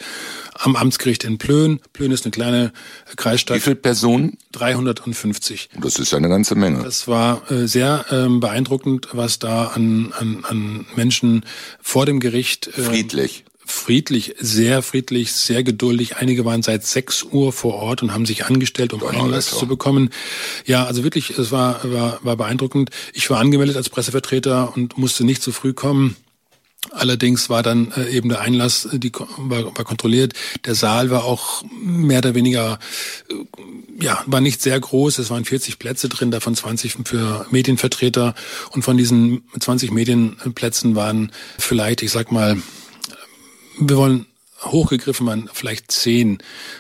[0.54, 1.80] am Amtsgericht in Plön.
[1.94, 2.74] Plön ist eine kleine
[3.16, 3.58] Kreisstadt.
[3.58, 4.38] Wie viele Personen?
[4.52, 5.70] 350.
[5.80, 6.84] Das ist ja eine ganze Menge.
[6.84, 11.46] Das war äh, sehr ähm, beeindruckend, was da an, an, an Menschen
[11.82, 12.68] vor dem Gericht.
[12.68, 16.18] Äh, Friedlich friedlich, sehr friedlich, sehr geduldig.
[16.18, 20.10] Einige waren seit 6 Uhr vor Ort und haben sich angestellt, um Einlass zu bekommen.
[20.66, 22.90] Ja, also wirklich, es war, war, war beeindruckend.
[23.14, 26.16] Ich war angemeldet als Pressevertreter und musste nicht zu früh kommen.
[26.92, 30.34] Allerdings war dann äh, eben der Einlass, äh, die war, war kontrolliert.
[30.66, 32.78] Der Saal war auch mehr oder weniger,
[33.30, 35.20] äh, ja, war nicht sehr groß.
[35.20, 38.36] Es waren 40 Plätze drin, davon 20 für Medienvertreter.
[38.72, 42.58] Und von diesen 20 Medienplätzen waren vielleicht, ich sag mal,
[43.80, 44.26] wir wollen
[44.66, 46.40] hochgegriffen man vielleicht zehn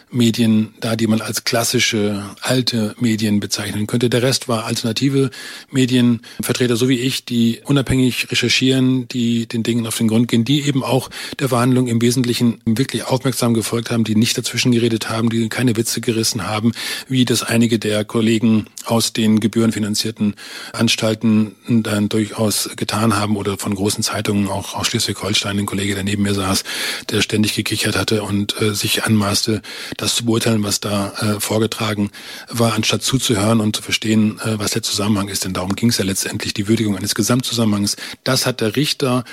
[0.10, 4.10] Medien da, die man als klassische alte Medien bezeichnen könnte.
[4.10, 5.32] Der Rest war alternative
[5.72, 10.62] Medienvertreter, so wie ich, die unabhängig recherchieren, die den Dingen auf den Grund gehen, die
[10.62, 15.30] eben auch der Verhandlung im Wesentlichen wirklich aufmerksam gefolgt haben, die nicht dazwischen geredet haben,
[15.30, 16.74] die keine Witze gerissen haben,
[17.08, 20.36] wie das einige der Kollegen aus den gebührenfinanzierten
[20.74, 26.04] Anstalten dann durchaus getan haben oder von großen Zeitungen, auch aus Schleswig-Holstein, ein Kollege, der
[26.04, 26.63] neben mir saß,
[27.10, 29.63] der ständig gekichert hatte und äh, sich anmaßte,
[29.97, 32.12] das zu beurteilen, was da äh, vorgetragen
[32.49, 35.43] war, anstatt zuzuhören und zu verstehen, äh, was der Zusammenhang ist.
[35.43, 37.95] Denn darum ging es ja letztendlich, die Würdigung eines Gesamtzusammenhangs.
[38.23, 39.23] Das hat der Richter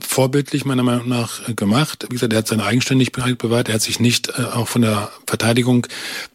[0.00, 2.06] vorbildlich meiner Meinung nach äh, gemacht.
[2.08, 3.68] Wie gesagt, er hat seine Eigenständigkeit bewahrt.
[3.68, 5.86] Er hat sich nicht äh, auch von der Verteidigung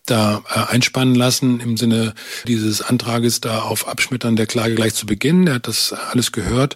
[0.06, 2.14] da äh, einspannen lassen im Sinne
[2.48, 5.48] dieses Antrages da auf Abschmettern der Klage gleich zu Beginn.
[5.48, 6.76] Er hat das alles gehört.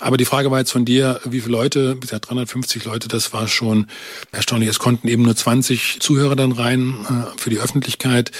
[0.00, 3.32] Aber die Frage war jetzt von dir, wie viele Leute, wie gesagt 350 Leute, das
[3.32, 3.88] war schon
[4.30, 4.68] erstaunlich.
[4.70, 6.94] Es konnten eben nur 20 Zuhörer dann rein
[7.36, 8.30] für die Öffentlichkeit.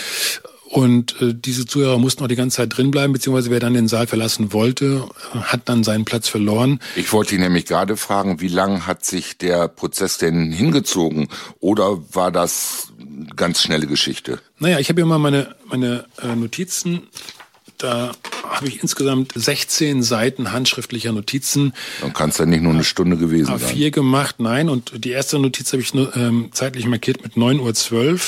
[0.70, 4.06] Und äh, diese Zuhörer mussten auch die ganze Zeit drinbleiben, beziehungsweise wer dann den Saal
[4.06, 6.78] verlassen wollte, hat dann seinen Platz verloren.
[6.94, 11.28] Ich wollte ihn nämlich gerade fragen, wie lang hat sich der Prozess denn hingezogen?
[11.60, 12.92] Oder war das
[13.34, 14.40] ganz schnelle Geschichte?
[14.58, 17.08] Naja, ich habe hier mal meine, meine äh, Notizen.
[17.78, 18.12] Da
[18.58, 21.72] habe ich insgesamt 16 Seiten handschriftlicher Notizen.
[22.00, 23.76] Dann kann es ja nicht nur eine Stunde gewesen A4 sein.
[23.76, 24.68] A4 gemacht, nein.
[24.68, 28.20] Und die erste Notiz habe ich nur, ähm, zeitlich markiert mit 9.12 Uhr,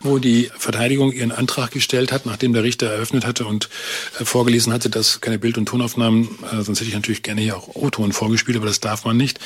[0.00, 3.68] wo die Verteidigung ihren Antrag gestellt hat, nachdem der Richter eröffnet hatte und
[4.18, 7.56] äh, vorgelesen hatte, dass keine Bild- und Tonaufnahmen, äh, sonst hätte ich natürlich gerne hier
[7.56, 9.38] auch O-Ton vorgespielt, aber das darf man nicht.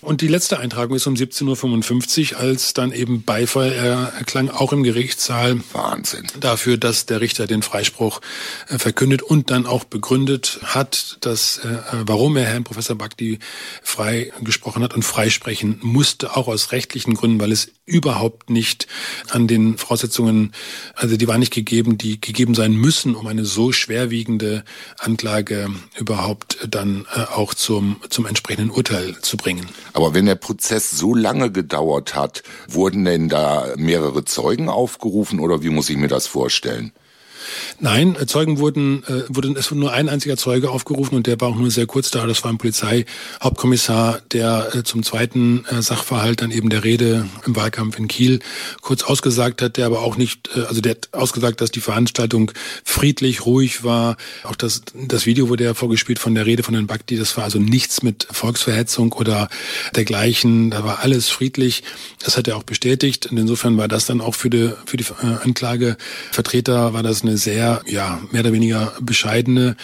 [0.00, 4.82] Und die letzte Eintragung ist um 17.55 Uhr, als dann eben Beifall erklang, auch im
[4.82, 5.60] Gerichtssaal.
[5.72, 6.26] Wahnsinn.
[6.40, 8.20] Dafür, dass der Richter den Freispruch
[8.68, 13.38] äh, verkündet und dann auch begründet hat, dass äh, warum er Herrn Professor Bakti
[13.82, 18.88] frei gesprochen hat und freisprechen musste, auch aus rechtlichen Gründen, weil es überhaupt nicht
[19.30, 20.52] an den Voraussetzungen,
[20.94, 24.64] also die waren nicht gegeben, die gegeben sein müssen, um eine so schwerwiegende
[24.98, 29.68] Anklage überhaupt dann äh, auch zum, zum entsprechenden Urteil zu bringen.
[29.92, 35.62] Aber wenn der Prozess so lange gedauert hat, wurden denn da mehrere Zeugen aufgerufen oder
[35.62, 36.92] wie muss ich mir das vorstellen?
[37.80, 41.48] Nein, Zeugen wurden, äh, wurden, es wurde nur ein einziger Zeuge aufgerufen und der war
[41.48, 42.26] auch nur sehr kurz da.
[42.26, 47.56] Das war ein Polizeihauptkommissar, der äh, zum zweiten äh, Sachverhalt dann eben der Rede im
[47.56, 48.40] Wahlkampf in Kiel
[48.80, 52.52] kurz ausgesagt hat, der aber auch nicht, äh, also der hat ausgesagt, dass die Veranstaltung
[52.84, 54.16] friedlich, ruhig war.
[54.44, 57.44] Auch das, das Video wurde ja vorgespielt von der Rede von Herrn Bakti, das war
[57.44, 59.48] also nichts mit Volksverhetzung oder
[59.94, 60.70] dergleichen.
[60.70, 61.82] Da war alles friedlich.
[62.22, 63.26] Das hat er auch bestätigt.
[63.26, 67.35] Und insofern war das dann auch für die, für die äh, Anklagevertreter war das eine
[67.36, 69.76] sehr, ja, mehr oder weniger bescheidene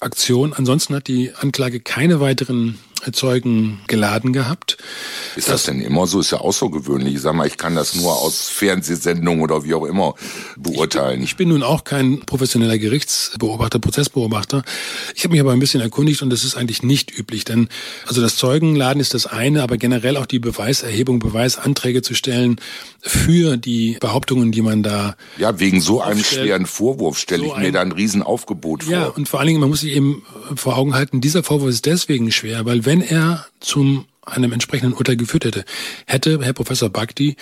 [0.00, 0.52] Aktion.
[0.52, 2.78] Ansonsten hat die Anklage keine weiteren
[3.12, 4.78] Zeugen geladen gehabt.
[5.36, 6.20] Ist das, das, denn immer so?
[6.20, 7.14] Ist ja außergewöhnlich.
[7.14, 10.14] Ich sag mal, ich kann das nur aus Fernsehsendungen oder wie auch immer
[10.56, 11.22] beurteilen.
[11.22, 14.62] Ich, ich bin nun auch kein professioneller Gerichtsbeobachter, Prozessbeobachter.
[15.14, 17.68] Ich habe mich aber ein bisschen erkundigt und das ist eigentlich nicht üblich, denn
[18.06, 22.60] also das Zeugenladen ist das eine, aber generell auch die Beweiserhebung, Beweisanträge zu stellen
[23.00, 27.58] für die Behauptungen, die man da ja wegen so einem schweren Vorwurf stelle so ich
[27.58, 28.92] mir da ein Riesenaufgebot vor.
[28.92, 30.22] Ja und vor allen Dingen man muss sich eben
[30.56, 35.16] vor Augen halten, dieser Vorwurf ist deswegen schwer, weil wenn er zum einem entsprechenden Urteil
[35.16, 35.64] geführt hätte,
[36.06, 37.36] hätte Herr Professor Bhakti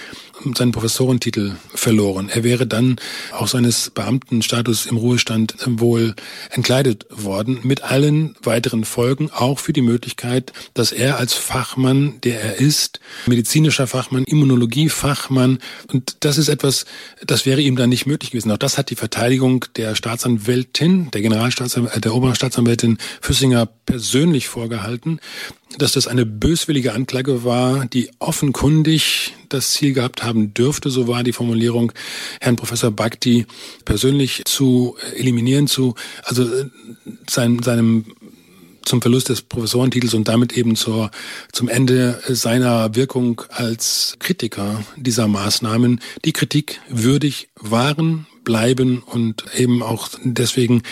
[0.54, 2.28] seinen Professorentitel verloren.
[2.28, 2.96] Er wäre dann
[3.32, 6.14] auch seines Beamtenstatus im Ruhestand wohl
[6.50, 12.40] entkleidet worden, mit allen weiteren Folgen, auch für die Möglichkeit, dass er als Fachmann, der
[12.40, 15.58] er ist, medizinischer Fachmann, Immunologiefachmann,
[15.92, 16.84] und das ist etwas,
[17.24, 18.50] das wäre ihm dann nicht möglich gewesen.
[18.50, 25.20] Auch das hat die Verteidigung der Staatsanwältin, der Generalstaatsanwältin, der Oberstaatsanwältin Füssinger persönlich vorgehalten
[25.78, 31.22] dass das eine böswillige Anklage war, die offenkundig das Ziel gehabt haben dürfte, so war
[31.22, 31.92] die Formulierung,
[32.40, 33.46] Herrn Professor Bhakti
[33.84, 36.70] persönlich zu eliminieren, zu, also äh,
[37.28, 38.04] sein, seinem
[38.86, 41.10] zum Verlust des Professorentitels und damit eben zur,
[41.52, 49.82] zum Ende seiner Wirkung als Kritiker dieser Maßnahmen, die Kritik würdig waren, bleiben und eben
[49.82, 50.82] auch deswegen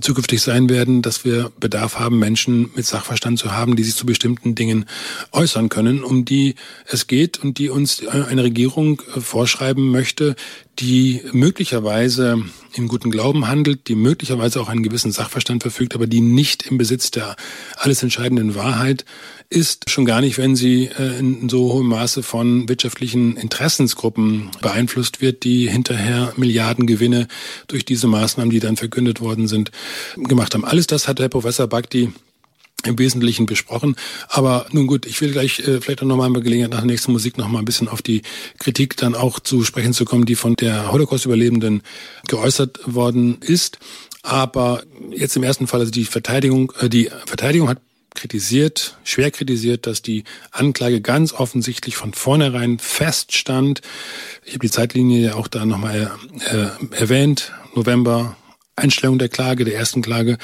[0.00, 4.06] zukünftig sein werden, dass wir Bedarf haben, Menschen mit Sachverstand zu haben, die sich zu
[4.06, 4.86] bestimmten Dingen
[5.32, 6.54] äußern können, um die
[6.86, 10.36] es geht und die uns eine Regierung vorschreiben möchte,
[10.78, 16.20] die möglicherweise im guten Glauben handelt, die möglicherweise auch einen gewissen Sachverstand verfügt, aber die
[16.20, 17.34] nicht im Besitz der
[17.76, 19.04] alles entscheidenden Wahrheit
[19.50, 25.20] ist, schon gar nicht, wenn sie äh, in so hohem Maße von wirtschaftlichen Interessensgruppen beeinflusst
[25.20, 27.28] wird, die hinterher Milliardengewinne
[27.66, 29.72] durch diese Maßnahmen, die dann verkündet worden sind,
[30.16, 30.64] gemacht haben.
[30.64, 32.12] Alles das hat Herr Professor Bakti
[32.84, 33.96] im Wesentlichen besprochen.
[34.28, 37.12] Aber nun gut, ich will gleich äh, vielleicht auch nochmal bei Gelegenheit nach der nächsten
[37.12, 38.22] Musik nochmal ein bisschen auf die
[38.58, 41.82] Kritik dann auch zu sprechen zu kommen, die von der Holocaust-Überlebenden
[42.28, 43.78] geäußert worden ist.
[44.22, 47.78] Aber jetzt im ersten Fall, also die Verteidigung, äh, die Verteidigung hat
[48.14, 53.80] kritisiert, schwer kritisiert, dass die Anklage ganz offensichtlich von vornherein feststand.
[54.44, 56.10] Ich habe die Zeitlinie ja auch da nochmal
[56.40, 57.52] äh, erwähnt.
[57.74, 58.36] November
[58.78, 60.38] Einstellung der Klage, der ersten Klage,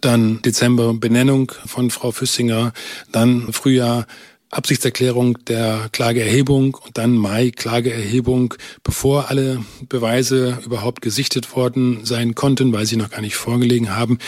[0.00, 2.72] dann Dezember Benennung von Frau Füssinger,
[3.12, 4.06] dann Frühjahr
[4.50, 12.72] Absichtserklärung der Klageerhebung und dann Mai Klageerhebung, bevor alle Beweise überhaupt gesichtet worden sein konnten,
[12.72, 14.18] weil sie noch gar nicht vorgelegen haben.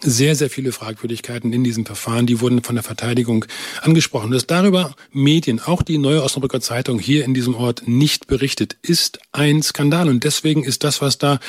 [0.00, 3.46] Sehr, sehr viele Fragwürdigkeiten in diesem Verfahren, die wurden von der Verteidigung
[3.82, 4.30] angesprochen.
[4.30, 9.18] Dass darüber Medien, auch die Neue Osnabrücker Zeitung hier in diesem Ort nicht berichtet, ist
[9.32, 10.08] ein Skandal.
[10.08, 11.40] Und deswegen ist das, was da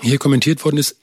[0.00, 0.96] hier kommentiert worden ist,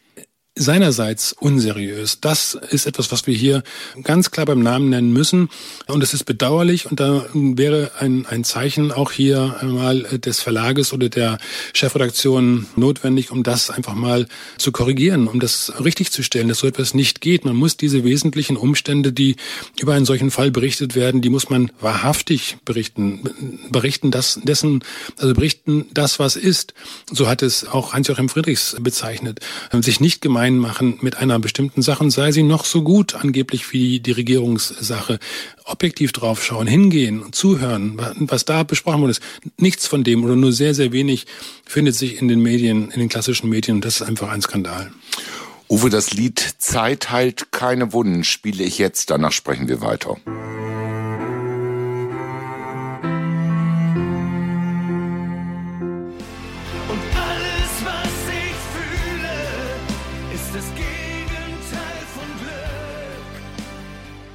[0.59, 2.19] seinerseits unseriös.
[2.19, 3.63] Das ist etwas, was wir hier
[4.03, 5.49] ganz klar beim Namen nennen müssen.
[5.88, 10.91] Und es ist bedauerlich und da wäre ein, ein Zeichen auch hier mal des Verlages
[10.91, 11.38] oder der
[11.73, 16.67] Chefredaktion notwendig, um das einfach mal zu korrigieren, um das richtig zu stellen, dass so
[16.67, 17.45] etwas nicht geht.
[17.45, 19.38] Man muss diese wesentlichen Umstände, die
[19.79, 23.69] über einen solchen Fall berichtet werden, die muss man wahrhaftig berichten.
[23.69, 24.83] Berichten das, dessen,
[25.17, 26.73] also berichten das, was ist.
[27.09, 29.39] So hat es auch Hans-Joachim Friedrichs bezeichnet.
[29.71, 33.71] Sich nicht gemeint reinmachen mit einer bestimmten Sache, und sei sie noch so gut angeblich
[33.71, 35.19] wie die Regierungssache,
[35.65, 39.15] objektiv draufschauen, hingehen zuhören, was da besprochen wurde.
[39.57, 41.27] Nichts von dem oder nur sehr, sehr wenig
[41.65, 43.77] findet sich in den Medien, in den klassischen Medien.
[43.77, 44.91] Und das ist einfach ein Skandal.
[45.69, 50.17] Uwe, das Lied Zeit heilt keine Wunden spiele ich jetzt, danach sprechen wir weiter.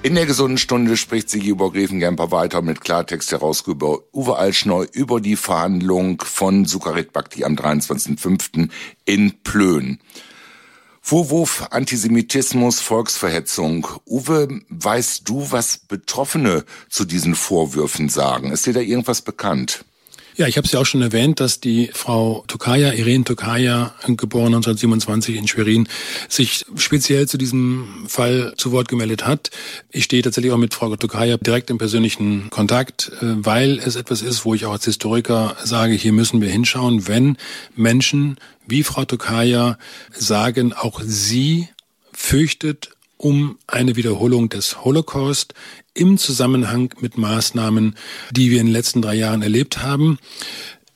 [0.04, 5.34] In der gesunden Stunde spricht Sigi über Grevengemper weiter mit Klartext-Herausgeber Uwe Altschneu über die
[5.34, 8.68] Verhandlung von Sukarit Bhakti am 23.05.
[9.06, 9.98] in Plön.
[11.00, 13.86] Vorwurf Antisemitismus, Volksverhetzung.
[14.04, 18.52] Uwe, weißt du, was Betroffene zu diesen Vorwürfen sagen?
[18.52, 19.86] Ist dir da irgendwas bekannt?
[20.36, 24.52] Ja, ich habe es ja auch schon erwähnt, dass die Frau Tokaja, Irene Tokaja, geboren
[24.54, 25.88] 1927 in Schwerin,
[26.28, 29.50] sich speziell zu diesem Fall zu Wort gemeldet hat.
[29.90, 34.22] Ich stehe tatsächlich auch mit Frau Tokaja direkt im persönlichen Kontakt, äh, weil es etwas
[34.22, 37.36] ist, wo ich auch als Historiker sage, hier müssen wir hinschauen, wenn
[37.76, 39.78] Menschen wie Frau Tokaja
[40.10, 41.68] sagen, auch sie
[42.12, 45.54] fürchtet um eine Wiederholung des Holocaust
[45.94, 47.94] im Zusammenhang mit Maßnahmen,
[48.32, 50.18] die wir in den letzten drei Jahren erlebt haben.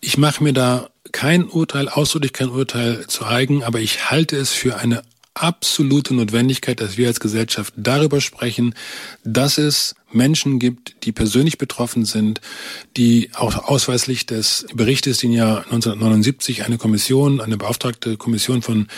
[0.01, 4.53] Ich mache mir da kein Urteil, ausdrücklich kein Urteil zu eigen, aber ich halte es
[4.53, 5.03] für eine
[5.35, 8.75] absolute Notwendigkeit, dass wir als Gesellschaft darüber sprechen,
[9.25, 12.41] dass es Menschen gibt, die persönlich betroffen sind,
[12.97, 18.89] die auch ausweislich des Berichtes, den ja 1979 eine Kommission, eine beauftragte Kommission von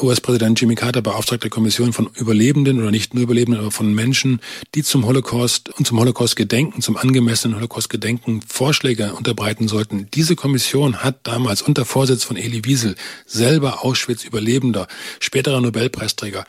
[0.00, 4.40] US-Präsident Jimmy Carter beauftragte Kommission von Überlebenden oder nicht nur Überlebenden, aber von Menschen,
[4.74, 10.08] die zum Holocaust und zum Holocaust-Gedenken, zum angemessenen Holocaust-Gedenken Vorschläge unterbreiten sollten.
[10.12, 12.96] Diese Kommission hat damals unter Vorsitz von Elie Wiesel,
[13.26, 14.88] selber Auschwitz-Überlebender,
[15.20, 16.44] späterer Nobelpreisträger,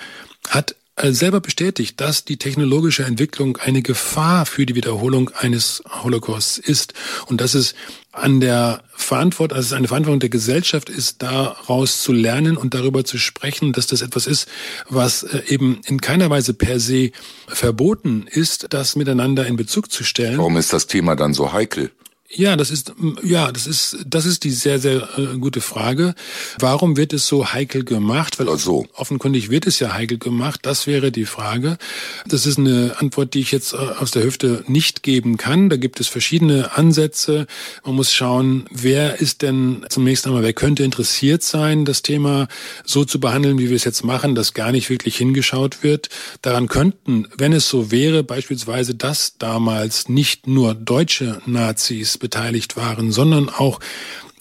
[0.50, 0.76] hat
[1.10, 6.94] selber bestätigt, dass die technologische Entwicklung eine Gefahr für die Wiederholung eines Holocausts ist
[7.28, 7.76] und dass es
[8.12, 13.06] an der Verantwortung, also es eine Verantwortung der Gesellschaft ist, daraus zu lernen und darüber
[13.06, 14.48] zu sprechen, dass das etwas ist,
[14.90, 17.12] was äh, eben in keiner Weise per se
[17.48, 20.38] verboten ist, das miteinander in Bezug zu stellen.
[20.38, 21.92] Warum ist das Thema dann so heikel?
[22.34, 26.16] Ja, das ist ja, das ist das ist die sehr sehr äh, gute Frage.
[26.60, 28.40] Warum wird es so heikel gemacht?
[28.40, 28.86] Weil so.
[28.94, 30.62] offenkundig wird es ja heikel gemacht.
[30.64, 31.78] Das wäre die Frage.
[32.26, 35.70] Das ist eine Antwort, die ich jetzt äh, aus der Hüfte nicht geben kann.
[35.70, 37.48] Da gibt es verschiedene Ansätze.
[37.84, 42.48] Man muss schauen, wer ist denn zunächst einmal, wer könnte interessiert sein, das Thema
[42.86, 46.08] so zu behandeln, wie wir es jetzt machen, dass gar nicht wirklich hingeschaut wird.
[46.42, 53.12] Daran könnten, wenn es so wäre, beispielsweise, dass damals nicht nur deutsche Nazis beteiligt waren,
[53.12, 53.80] sondern auch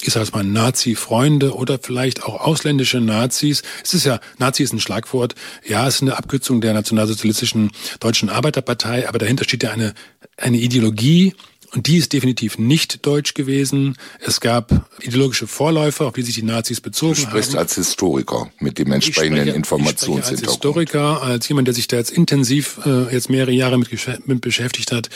[0.03, 3.63] ich sage mal Nazi-Freunde oder vielleicht auch ausländische Nazis.
[3.85, 5.35] Es ist ja, Nazi ist ein Schlagwort.
[5.67, 9.95] Ja, es ist eine Abkürzung der nationalsozialistischen Deutschen Arbeiterpartei, aber dahinter steht ja eine,
[10.37, 11.35] eine Ideologie,
[11.73, 13.97] und die ist definitiv nicht deutsch gewesen.
[14.21, 17.25] Es gab ideologische Vorläufer, auf die sich die Nazis bezogen haben.
[17.25, 17.61] Du sprichst haben.
[17.61, 20.31] als Historiker mit dem entsprechenden ich Informationshintergrund.
[20.31, 23.89] als Historiker, als jemand, der sich da jetzt intensiv äh, jetzt mehrere Jahre mit,
[24.27, 25.11] mit beschäftigt hat.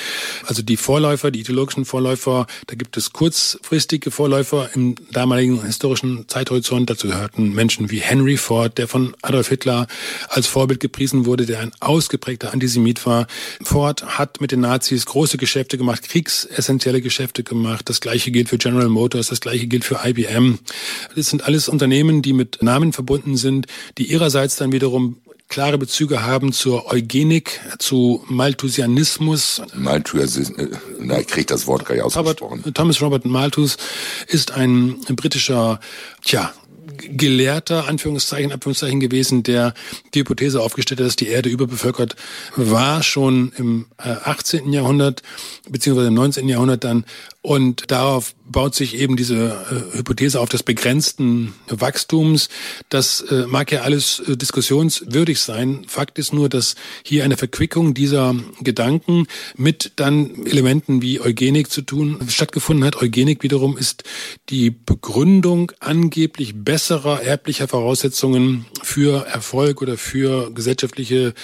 [0.47, 6.89] Also die Vorläufer, die ideologischen Vorläufer, da gibt es kurzfristige Vorläufer im damaligen historischen Zeithorizont.
[6.89, 9.89] Dazu gehörten Menschen wie Henry Ford, der von Adolf Hitler
[10.29, 13.27] als Vorbild gepriesen wurde, der ein ausgeprägter Antisemit war.
[13.63, 17.89] Ford hat mit den Nazis große Geschäfte gemacht, Kriegs essentielle Geschäfte gemacht.
[17.89, 20.59] Das gleiche gilt für General Motors, das gleiche gilt für IBM.
[21.15, 23.67] Das sind alles Unternehmen, die mit Namen verbunden sind,
[23.99, 25.17] die ihrerseits dann wiederum
[25.49, 29.63] klare Bezüge haben zur Eugenik, zu Malthusianismus.
[29.75, 32.59] Malthusianismus, na, ich kriege das Wort gar nicht ausgesprochen.
[32.61, 33.77] Robert, Thomas Robert Malthus
[34.27, 35.81] ist ein britischer,
[36.25, 36.53] tja,
[37.11, 39.75] Gelehrter, Anführungszeichen, Anführungszeichen gewesen, der
[40.15, 42.17] die Hypothese aufgestellt hat, dass die Erde überbevölkert
[42.57, 44.73] war, schon im 18.
[44.73, 45.23] Äh, Jahrhundert,
[45.69, 46.49] beziehungsweise im 19.
[46.49, 47.05] Jahrhundert dann
[47.45, 52.49] und darauf baut sich eben diese äh, Hypothese auf des begrenzten Wachstums.
[52.89, 55.85] Das äh, mag ja alles äh, diskussionswürdig sein.
[55.87, 59.27] Fakt ist nur, dass hier eine Verquickung dieser Gedanken
[59.57, 63.03] mit dann Elementen wie Eugenik zu tun stattgefunden hat.
[63.03, 64.05] Eugenik wiederum ist
[64.49, 71.35] die Begründung angeblich besserer erblicher Voraussetzungen für Erfolg oder für gesellschaftliches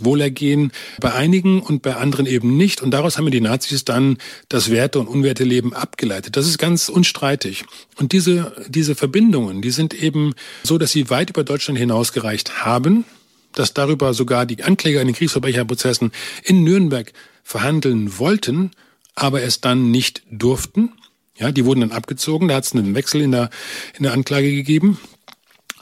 [0.00, 2.80] Wohlergehen bei einigen und bei anderen eben nicht.
[2.80, 4.16] Und daraus haben wir die Nazis dann
[4.48, 6.36] das Werte und Unwerte Leben abgeleitet.
[6.36, 7.64] Das ist ganz unstreitig.
[7.96, 13.04] Und diese, diese Verbindungen, die sind eben so, dass sie weit über Deutschland hinausgereicht haben,
[13.52, 16.12] dass darüber sogar die Ankläger in den Kriegsverbrecherprozessen
[16.44, 18.70] in Nürnberg verhandeln wollten,
[19.14, 20.92] aber es dann nicht durften.
[21.36, 23.50] Ja, die wurden dann abgezogen, da hat es einen Wechsel in der,
[23.96, 24.98] in der Anklage gegeben.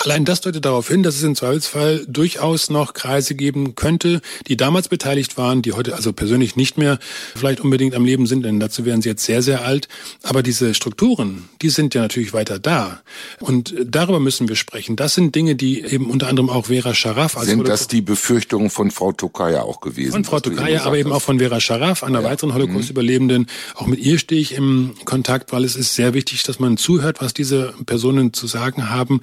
[0.04, 4.56] Allein das deutet darauf hin, dass es im Zweifelsfall durchaus noch Kreise geben könnte, die
[4.56, 7.00] damals beteiligt waren, die heute also persönlich nicht mehr
[7.34, 9.88] vielleicht unbedingt am Leben sind, denn dazu wären sie jetzt sehr, sehr alt.
[10.22, 13.00] Aber diese Strukturen, die sind ja natürlich weiter da.
[13.40, 14.94] Und darüber müssen wir sprechen.
[14.94, 17.37] Das sind Dinge, die eben unter anderem auch Vera Scharaf...
[17.37, 20.12] als Sind das die Befürchtungen von Frau Tokaja auch gewesen?
[20.12, 22.28] Von Frau Tokaja, aber eben auch von Vera Scharaf, einer ja.
[22.28, 23.48] weiteren Holocaust-Überlebenden.
[23.74, 27.20] Auch mit ihr stehe ich im Kontakt, weil es ist sehr wichtig, dass man zuhört,
[27.20, 29.20] was diese Personen zu sagen haben.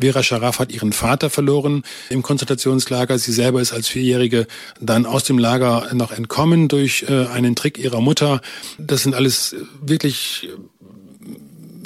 [0.00, 3.18] Vera Vera Scharaf hat ihren Vater verloren im Konzentrationslager.
[3.18, 4.46] Sie selber ist als Vierjährige
[4.80, 8.40] dann aus dem Lager noch entkommen durch äh, einen Trick ihrer Mutter.
[8.78, 10.48] Das sind alles wirklich,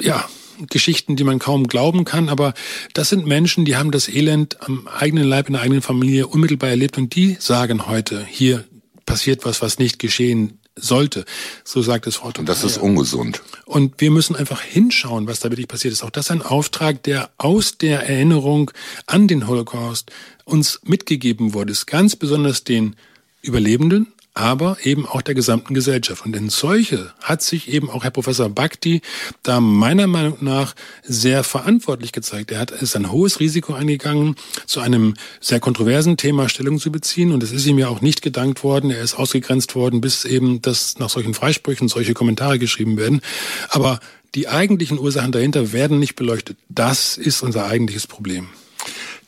[0.01, 0.27] ja,
[0.69, 2.53] Geschichten, die man kaum glauben kann, aber
[2.93, 6.69] das sind Menschen, die haben das Elend am eigenen Leib in der eigenen Familie unmittelbar
[6.69, 8.63] erlebt und die sagen heute, hier
[9.05, 11.25] passiert was, was nicht geschehen sollte.
[11.63, 13.41] So sagt es Frau Und das ist ungesund.
[13.65, 16.03] Und wir müssen einfach hinschauen, was da wirklich passiert ist.
[16.03, 18.71] Auch das ist ein Auftrag, der aus der Erinnerung
[19.05, 20.11] an den Holocaust
[20.45, 21.71] uns mitgegeben wurde.
[21.71, 22.95] Ist ganz besonders den
[23.41, 26.25] Überlebenden, aber eben auch der gesamten Gesellschaft.
[26.25, 29.01] Und in solche hat sich eben auch Herr Professor Bhakti
[29.43, 32.51] da meiner Meinung nach sehr verantwortlich gezeigt.
[32.51, 34.35] Er hat ist ein hohes Risiko eingegangen,
[34.65, 37.31] zu einem sehr kontroversen Thema Stellung zu beziehen.
[37.31, 38.91] Und es ist ihm ja auch nicht gedankt worden.
[38.91, 43.21] Er ist ausgegrenzt worden, bis eben das nach solchen Freisprüchen solche Kommentare geschrieben werden.
[43.69, 43.99] Aber
[44.35, 46.57] die eigentlichen Ursachen dahinter werden nicht beleuchtet.
[46.69, 48.49] Das ist unser eigentliches Problem.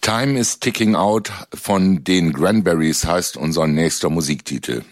[0.02, 4.84] Time is Ticking Out von den Granberries heißt unser nächster Musiktitel.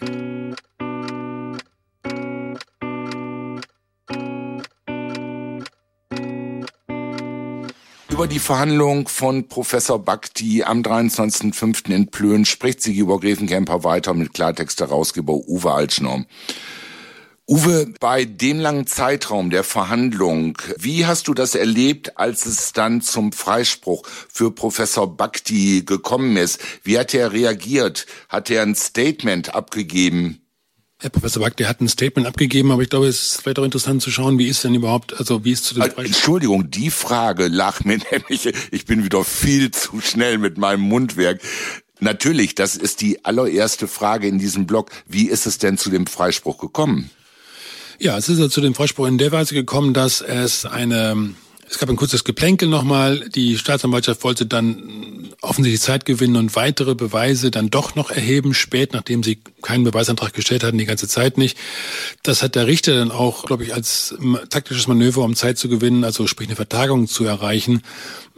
[8.10, 11.90] Über die Verhandlung von Professor Bakti am 23.05.
[11.90, 16.26] in Plön spricht Sigi Gräfenkämper weiter mit Klartext-Herausgeber Uwe Altschner.
[17.50, 23.00] Uwe, bei dem langen Zeitraum der Verhandlung, wie hast du das erlebt, als es dann
[23.00, 26.60] zum Freispruch für Professor Bhakti gekommen ist?
[26.82, 28.04] Wie hat er reagiert?
[28.28, 30.42] Hat er ein Statement abgegeben?
[30.98, 34.02] Herr Professor Bhakti hat ein Statement abgegeben, aber ich glaube, es ist vielleicht auch interessant
[34.02, 37.48] zu schauen, wie ist denn überhaupt, also wie ist zu dem also, Entschuldigung, die Frage
[37.48, 41.40] lag mir nämlich, ich bin wieder viel zu schnell mit meinem Mundwerk.
[41.98, 44.90] Natürlich, das ist die allererste Frage in diesem Blog.
[45.06, 47.10] Wie ist es denn zu dem Freispruch gekommen?
[48.00, 51.30] Ja, es ist ja zu dem Freispruch in der Weise gekommen, dass es eine
[51.70, 53.28] es gab ein kurzes Geplänkel nochmal.
[53.28, 58.92] Die Staatsanwaltschaft wollte dann offensichtlich Zeit gewinnen und weitere Beweise dann doch noch erheben, spät,
[58.92, 61.56] nachdem sie keinen Beweisantrag gestellt hatten, die ganze Zeit nicht.
[62.22, 64.14] Das hat der Richter dann auch, glaube ich, als
[64.50, 67.82] taktisches Manöver, um Zeit zu gewinnen, also sprich eine Vertagung zu erreichen,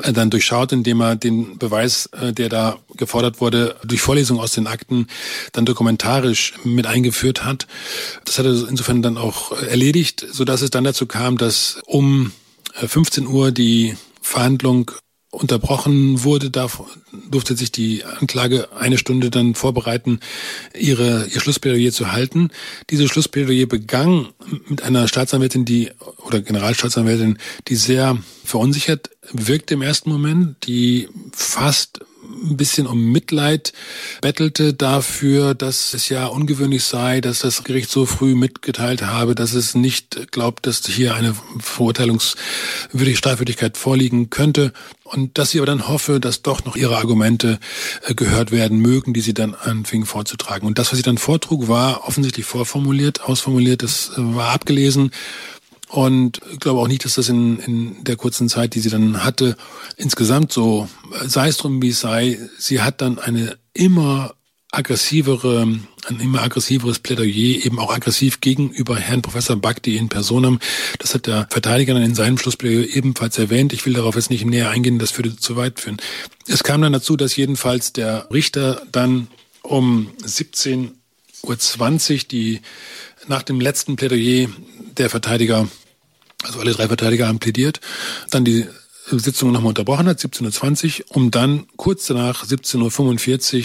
[0.02, 4.52] äh, dann durchschaut, indem er den Beweis, äh, der da gefordert wurde, durch Vorlesung aus
[4.52, 5.06] den Akten
[5.52, 7.66] dann dokumentarisch mit eingeführt hat.
[8.24, 12.32] Das hat er insofern dann auch erledigt, so dass es dann dazu kam, dass um
[12.74, 14.90] 15 Uhr die Verhandlung
[15.30, 16.68] unterbrochen wurde, da
[17.30, 20.18] durfte sich die Anklage eine Stunde dann vorbereiten,
[20.76, 22.50] ihre, ihr Schlussplädoyer zu halten.
[22.90, 24.28] Diese Schlussplädoyer begann
[24.68, 32.00] mit einer Staatsanwältin, die, oder Generalstaatsanwältin, die sehr verunsichert wirkte im ersten Moment, die fast
[32.30, 33.72] ein bisschen um Mitleid
[34.20, 39.54] bettelte dafür, dass es ja ungewöhnlich sei, dass das Gericht so früh mitgeteilt habe, dass
[39.54, 44.72] es nicht glaubt, dass hier eine verurteilungswürdige Strafwürdigkeit vorliegen könnte
[45.04, 47.58] und dass sie aber dann hoffe, dass doch noch ihre Argumente
[48.06, 50.66] äh, gehört werden mögen, die sie dann anfing vorzutragen.
[50.66, 55.10] Und das, was sie dann vortrug, war offensichtlich vorformuliert, ausformuliert, das äh, war abgelesen
[55.90, 59.24] und ich glaube auch nicht, dass das in, in der kurzen Zeit, die sie dann
[59.24, 59.56] hatte,
[59.96, 60.88] insgesamt so,
[61.24, 64.34] sei es drum wie es sei, sie hat dann eine immer
[64.70, 70.60] aggressivere, ein immer aggressiveres Plädoyer, eben auch aggressiv gegenüber Herrn Professor Bhakti in Personam.
[71.00, 73.72] Das hat der Verteidiger dann in seinem Schlussplädoyer ebenfalls erwähnt.
[73.72, 75.96] Ich will darauf jetzt nicht näher eingehen, das würde zu weit führen.
[76.46, 79.26] Es kam dann dazu, dass jedenfalls der Richter dann
[79.62, 80.92] um 17.20
[82.12, 82.60] Uhr die
[83.26, 84.48] nach dem letzten Plädoyer
[84.96, 85.68] der Verteidiger
[86.44, 87.80] also alle drei Verteidiger haben plädiert.
[88.30, 88.66] Dann die
[89.18, 93.64] Sitzung nochmal unterbrochen hat, 17.20 Uhr, um dann kurz danach, 17.45 Uhr,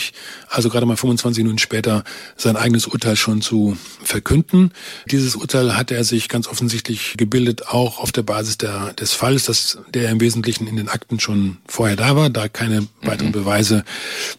[0.50, 2.04] also gerade mal 25 Minuten später,
[2.36, 4.72] sein eigenes Urteil schon zu verkünden.
[5.12, 9.46] Dieses Urteil hat er sich ganz offensichtlich gebildet, auch auf der Basis der, des Falls,
[9.46, 13.34] dass der im Wesentlichen in den Akten schon vorher da war, da keine weiteren mhm.
[13.34, 13.84] Beweise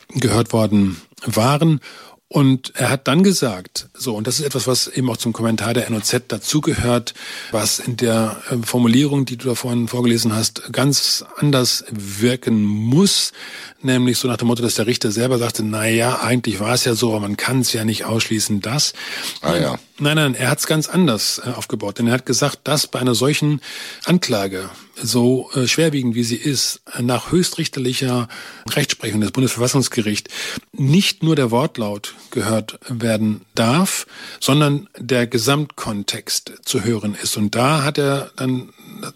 [0.09, 1.81] gehört worden waren.
[2.29, 5.75] Und er hat dann gesagt, so, und das ist etwas, was eben auch zum Kommentar
[5.75, 7.15] der NOZ dazugehört,
[7.53, 13.33] was in der ähm, Formulierung, die du da vorhin vorgelesen hast, ganz anders wirken muss,
[13.81, 16.85] nämlich so nach dem Motto, dass der Richter selber sagte, na ja, eigentlich war es
[16.85, 18.93] ja so, aber man kann es ja nicht ausschließen, dass.
[19.41, 19.79] Ah, ja.
[19.99, 21.99] Nein, nein, er hat es ganz anders äh, aufgebaut.
[21.99, 23.61] Denn er hat gesagt, dass bei einer solchen
[24.05, 24.69] Anklage,
[25.03, 28.29] so äh, schwerwiegend wie sie ist, nach höchstrichterlicher
[28.71, 30.33] Rechtsprechung des Bundesverfassungsgerichts
[30.73, 34.07] nicht nur der Wortlaut gehört werden darf,
[34.41, 37.37] sondern der Gesamtkontext zu hören ist.
[37.37, 38.71] Und da hat er dann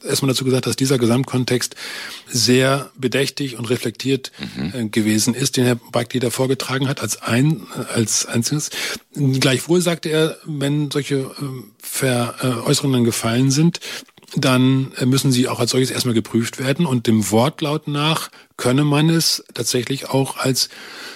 [0.06, 1.74] erstmal dazu gesagt, dass dieser Gesamtkontext
[2.26, 4.72] sehr bedächtig und reflektiert mhm.
[4.74, 8.70] Äh, gewesen ist, den Herr Bakti da vorgetragen hat als ein als einziges.
[9.14, 11.28] Gleichwohl sagte er, wenn solche äh,
[11.78, 13.80] Veräußerungen gefallen sind,
[14.36, 19.08] dann müssen sie auch als solches erstmal geprüft werden und dem Wortlaut nach könne man
[19.08, 20.68] es tatsächlich auch als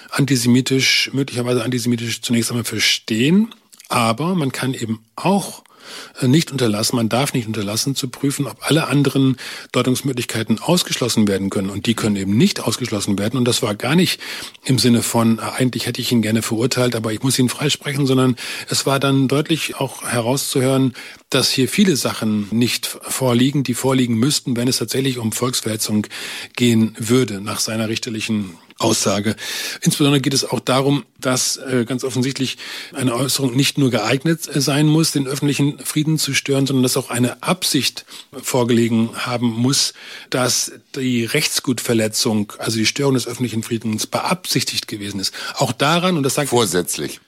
[0.09, 3.53] antisemitisch, möglicherweise antisemitisch zunächst einmal verstehen,
[3.87, 5.74] aber man kann eben auch äh,
[6.21, 9.37] nicht unterlassen, man darf nicht unterlassen zu prüfen, ob alle anderen
[9.71, 11.69] Deutungsmöglichkeiten ausgeschlossen werden können.
[11.69, 13.37] Und die können eben nicht ausgeschlossen werden.
[13.37, 14.19] Und das war gar nicht
[14.63, 18.05] im Sinne von, äh, eigentlich hätte ich ihn gerne verurteilt, aber ich muss ihn freisprechen,
[18.05, 18.35] sondern
[18.69, 20.93] es war dann deutlich auch herauszuhören,
[21.29, 26.07] dass hier viele Sachen nicht vorliegen, die vorliegen müssten, wenn es tatsächlich um Volksverhetzung
[26.55, 29.37] gehen würde, nach seiner richterlichen Aussage.
[29.81, 32.57] Insbesondere geht es auch darum, dass äh, ganz offensichtlich
[32.93, 36.97] eine Äußerung nicht nur geeignet äh, sein muss, den öffentlichen Frieden zu stören, sondern dass
[36.97, 39.93] auch eine Absicht vorgelegen haben muss,
[40.29, 45.33] dass die Rechtsgutverletzung, also die Störung des öffentlichen Friedens beabsichtigt gewesen ist.
[45.55, 47.21] Auch daran, und das sagt vorsätzlich.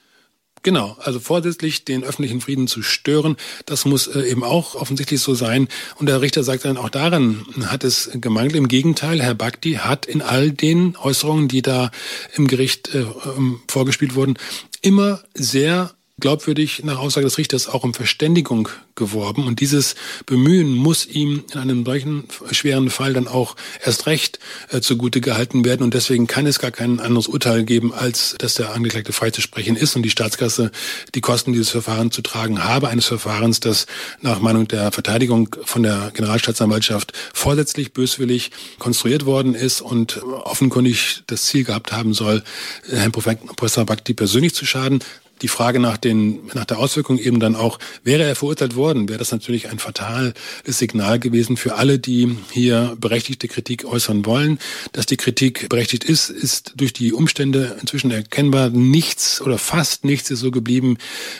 [0.62, 3.36] Genau, also vorsätzlich den öffentlichen Frieden zu stören,
[3.66, 5.68] das muss äh, eben auch offensichtlich so sein.
[5.96, 8.56] Und der Richter sagt dann, auch daran hat es gemangelt.
[8.56, 11.90] Im Gegenteil, Herr Bakti hat in all den Äußerungen, die da
[12.34, 13.04] im Gericht äh,
[13.36, 14.34] ähm, vorgespielt wurden,
[14.82, 19.46] immer sehr glaubwürdig nach Aussage des Richters auch um Verständigung geworben.
[19.46, 19.94] Und dieses
[20.26, 24.38] Bemühen muss ihm in einem solchen schweren Fall dann auch erst recht
[24.70, 25.82] äh, zugute gehalten werden.
[25.82, 29.96] Und deswegen kann es gar kein anderes Urteil geben, als dass der Angeklagte freizusprechen ist
[29.96, 30.70] und die Staatskasse
[31.14, 33.86] die Kosten dieses Verfahrens zu tragen habe, eines Verfahrens, das
[34.20, 41.44] nach Meinung der Verteidigung von der Generalstaatsanwaltschaft vorsätzlich böswillig konstruiert worden ist und offenkundig das
[41.44, 42.42] Ziel gehabt haben soll,
[42.88, 45.00] Herrn Professor Bhakti persönlich zu schaden
[45.42, 49.18] die Frage nach, den, nach der Auswirkung eben dann auch, wäre er verurteilt worden, wäre
[49.18, 50.34] das natürlich ein fatales
[50.64, 54.58] Signal gewesen für alle, die hier berechtigte Kritik äußern wollen.
[54.92, 58.70] Dass die Kritik berechtigt ist, ist durch die Umstände inzwischen erkennbar.
[58.70, 60.98] Nichts oder fast nichts ist so geblieben,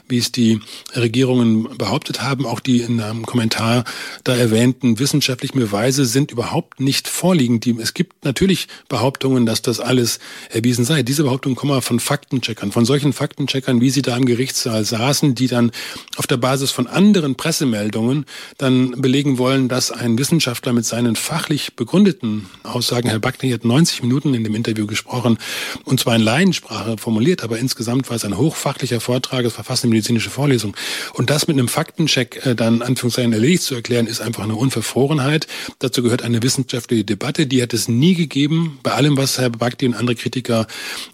[0.08, 0.60] wie es die
[0.94, 2.46] Regierungen behauptet haben.
[2.46, 3.84] Auch die in einem Kommentar
[4.24, 7.66] da erwähnten wissenschaftlichen Beweise sind überhaupt nicht vorliegend.
[7.66, 10.18] Es gibt natürlich Behauptungen, dass das alles
[10.50, 11.02] erwiesen sei.
[11.02, 15.34] Diese Behauptungen kommen von Faktencheckern, von solchen Faktencheckern, wie wie sie da im Gerichtssaal saßen,
[15.34, 15.70] die dann
[16.16, 18.26] auf der Basis von anderen Pressemeldungen
[18.58, 24.02] dann belegen wollen, dass ein Wissenschaftler mit seinen fachlich begründeten Aussagen, Herr Backney hat 90
[24.02, 25.38] Minuten in dem Interview gesprochen,
[25.84, 29.84] und zwar in Laiensprache formuliert, aber insgesamt war es ein hochfachlicher Vortrag, es war fast
[29.84, 30.76] eine medizinische Vorlesung.
[31.14, 35.46] Und das mit einem Faktencheck äh, dann Anführungszeichen erledigt zu erklären, ist einfach eine Unverfrorenheit.
[35.78, 38.80] Dazu gehört eine wissenschaftliche Debatte, die hat es nie gegeben.
[38.82, 40.66] Bei allem, was Herr Bakti und andere Kritiker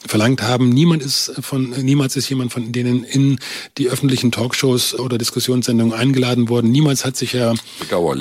[0.05, 3.39] verlangt haben, niemand ist von, niemals ist jemand von von denen in
[3.79, 6.71] die öffentlichen Talkshows oder Diskussionssendungen eingeladen wurden.
[6.71, 7.55] Niemals hat sich Herr,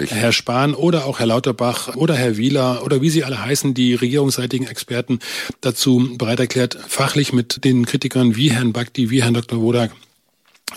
[0.09, 3.95] Herr Spahn oder auch Herr Lauterbach oder Herr Wieler oder wie sie alle heißen, die
[3.95, 5.19] regierungsseitigen Experten
[5.61, 9.61] dazu bereit erklärt, fachlich mit den Kritikern wie Herrn Bakti, wie Herrn Dr.
[9.61, 9.91] Wodak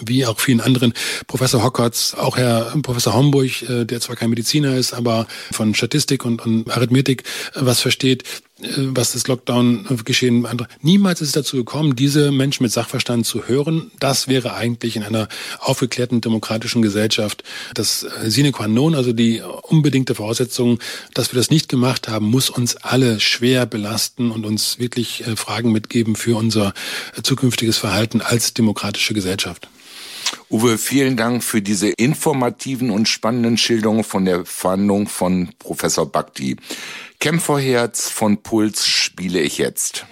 [0.04, 0.92] wie auch vielen anderen,
[1.26, 6.26] Professor Hockertz, auch Herr Professor Homburg, äh, der zwar kein Mediziner ist, aber von Statistik
[6.26, 7.22] und, und Arithmetik
[7.54, 8.24] äh, was versteht,
[8.58, 10.68] was das Lockdown-Geschehen andere.
[10.80, 13.90] Niemals ist es dazu gekommen, diese Menschen mit Sachverstand zu hören.
[14.00, 15.28] Das wäre eigentlich in einer
[15.60, 17.44] aufgeklärten demokratischen Gesellschaft
[17.74, 20.78] das sine qua non, also die unbedingte Voraussetzung,
[21.12, 25.72] dass wir das nicht gemacht haben, muss uns alle schwer belasten und uns wirklich Fragen
[25.72, 26.72] mitgeben für unser
[27.22, 29.68] zukünftiges Verhalten als demokratische Gesellschaft.
[30.50, 36.56] Uwe, vielen Dank für diese informativen und spannenden Schilderungen von der Verhandlung von Professor Bakti.
[37.18, 40.06] Kämpferherz von Puls spiele ich jetzt.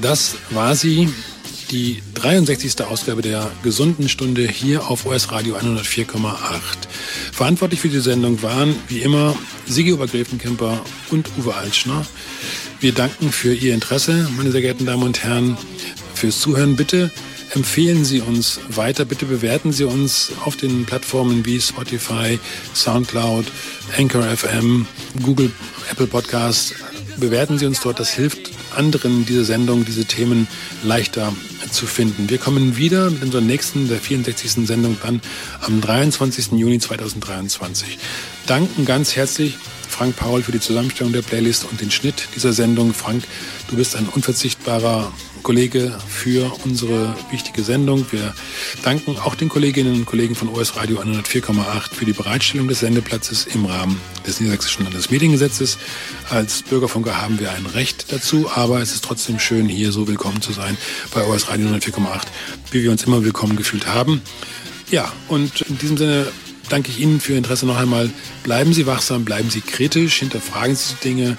[0.00, 1.08] Das war sie,
[1.70, 2.82] die 63.
[2.82, 6.36] Ausgabe der gesunden Stunde hier auf US Radio 104,8.
[7.32, 9.34] Verantwortlich für die Sendung waren wie immer
[9.66, 10.80] Sigi Obergräfenkemper
[11.10, 12.04] und Uwe Altschner.
[12.80, 15.56] Wir danken für Ihr Interesse, meine sehr geehrten Damen und Herren,
[16.14, 16.76] fürs Zuhören.
[16.76, 17.10] Bitte
[17.54, 19.04] empfehlen Sie uns weiter.
[19.04, 22.38] Bitte bewerten Sie uns auf den Plattformen wie Spotify,
[22.74, 23.46] Soundcloud,
[23.96, 24.86] Anchor FM,
[25.22, 25.50] Google,
[25.90, 26.74] Apple Podcasts.
[27.16, 28.00] Bewerten Sie uns dort.
[28.00, 30.48] Das hilft anderen, diese Sendung, diese Themen
[30.82, 31.32] leichter
[31.70, 32.28] zu finden.
[32.28, 34.66] Wir kommen wieder mit unserer nächsten, der 64.
[34.66, 35.20] Sendung dann
[35.60, 36.52] am 23.
[36.52, 37.98] Juni 2023.
[38.46, 39.56] Danken ganz herzlich
[39.94, 42.92] Frank Paul für die Zusammenstellung der Playlist und den Schnitt dieser Sendung.
[42.92, 43.22] Frank,
[43.68, 45.12] du bist ein unverzichtbarer
[45.44, 48.04] Kollege für unsere wichtige Sendung.
[48.10, 48.34] Wir
[48.82, 53.46] danken auch den Kolleginnen und Kollegen von OS Radio 104,8 für die Bereitstellung des Sendeplatzes
[53.46, 55.78] im Rahmen des Niedersächsischen Landesmediengesetzes.
[56.28, 60.42] Als Bürgerfunker haben wir ein Recht dazu, aber es ist trotzdem schön, hier so willkommen
[60.42, 60.76] zu sein
[61.14, 62.22] bei OS Radio 104,8,
[62.72, 64.22] wie wir uns immer willkommen gefühlt haben.
[64.90, 66.32] Ja, und in diesem Sinne
[66.68, 68.10] danke ich Ihnen für Ihr Interesse noch einmal.
[68.42, 71.36] Bleiben Sie wachsam, bleiben Sie kritisch, hinterfragen Sie Dinge,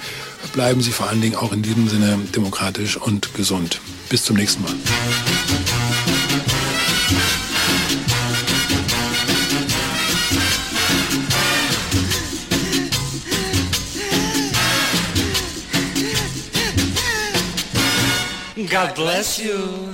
[0.54, 3.80] bleiben Sie vor allen Dingen auch in diesem Sinne demokratisch und gesund.
[4.10, 4.74] Bis zum nächsten Mal.
[18.70, 19.94] God bless you.